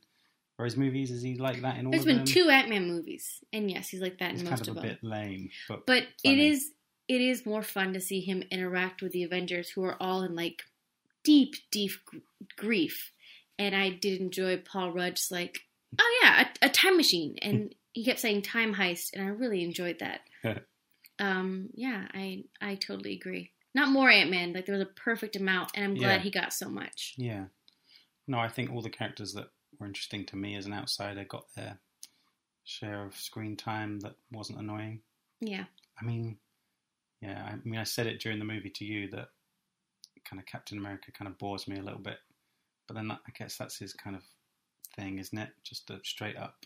[0.60, 2.26] Or his movies, is he like that in all There's been them?
[2.26, 4.82] two Ant Man movies, and yes, he's like that It's in most of of a
[4.82, 4.89] them.
[4.89, 6.72] bit lame, but But it is
[7.08, 10.36] it is more fun to see him interact with the Avengers, who are all in
[10.36, 10.62] like
[11.24, 11.91] deep, deep
[12.58, 13.12] grief.
[13.60, 15.60] And I did enjoy Paul Rudd's like,
[15.99, 19.64] oh yeah, a, a time machine, and he kept saying time heist, and I really
[19.64, 20.22] enjoyed that.
[21.20, 23.51] um, yeah, I I totally agree.
[23.76, 26.24] Not more Ant Man, like there was a perfect amount, and I'm glad Yeah.
[26.24, 27.16] he got so much.
[27.18, 27.45] Yeah.
[28.28, 29.47] No, I think all the characters that
[29.84, 31.78] were interesting to me as an outsider got their
[32.64, 35.02] share of screen time that wasn't annoying.
[35.42, 35.66] Yeah,
[36.02, 36.38] I mean,
[37.22, 39.28] yeah, I mean, I said it during the movie to you that
[40.26, 42.18] kind of Captain America kind of bores me a little bit.
[42.88, 44.24] But then that, I guess that's his kind of
[44.96, 45.50] thing, isn't it?
[45.64, 46.66] Just a straight up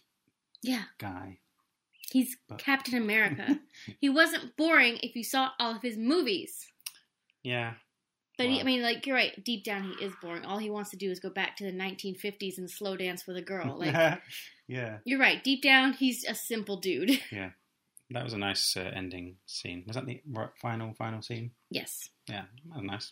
[0.61, 1.39] yeah, guy.
[2.11, 3.59] he's But- Captain America.
[3.99, 6.67] he wasn't boring if you saw all of his movies.
[7.43, 7.73] Yeah.
[8.37, 9.43] But he, I mean, like you're right.
[9.43, 10.45] Deep down, he is boring.
[10.45, 13.35] All he wants to do is go back to the 1950s and slow dance with
[13.37, 13.77] a girl.
[13.79, 13.93] Like
[14.67, 14.97] yeah.
[15.05, 15.43] you're right.
[15.43, 17.19] Deep down, he's a simple dude.
[17.31, 17.51] Yeah.
[18.11, 19.83] That was a nice uh, ending scene.
[19.85, 20.21] Was that the
[20.61, 21.51] final, final scene?
[21.69, 22.09] yes.
[22.29, 23.11] Yeah, that was nice.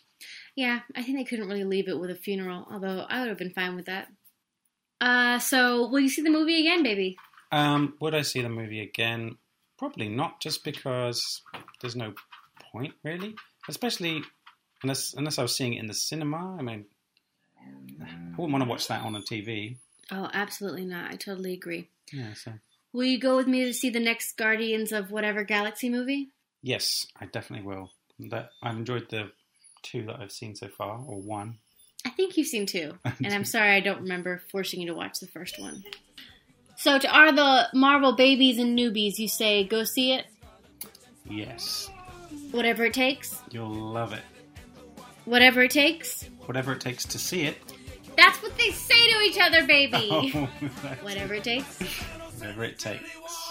[0.54, 2.66] Yeah, I think they couldn't really leave it with a funeral.
[2.70, 4.08] Although I would have been fine with that.
[5.00, 7.16] Uh, so will you see the movie again, baby?
[7.52, 9.36] Um, would I see the movie again?
[9.78, 11.42] Probably not, just because
[11.80, 12.14] there's no
[12.72, 13.34] point really.
[13.68, 14.22] Especially
[14.82, 16.56] unless unless I was seeing it in the cinema.
[16.58, 16.84] I mean,
[18.00, 18.06] I
[18.36, 19.76] wouldn't want to watch that on a TV.
[20.10, 21.10] Oh, absolutely not.
[21.10, 21.88] I totally agree.
[22.12, 22.34] Yeah.
[22.34, 22.52] So
[22.92, 26.30] Will you go with me to see the next Guardians of whatever Galaxy movie?
[26.62, 27.92] yes, I definitely will.
[28.18, 29.30] That I've enjoyed the
[29.82, 31.58] two that I've seen so far, or one.
[32.04, 35.20] I think you've seen two, and I'm sorry I don't remember forcing you to watch
[35.20, 35.84] the first one.
[36.78, 40.26] So, to all the Marvel babies and newbies, you say go see it,
[41.28, 41.90] Yes,
[42.52, 44.22] whatever it takes, you'll love it.
[45.26, 46.24] Whatever it takes.
[46.46, 47.56] Whatever it takes to see it.
[48.16, 50.08] That's what they say to each other, baby.
[50.34, 50.48] Oh,
[51.02, 51.78] Whatever it takes.
[52.38, 53.45] whatever it takes.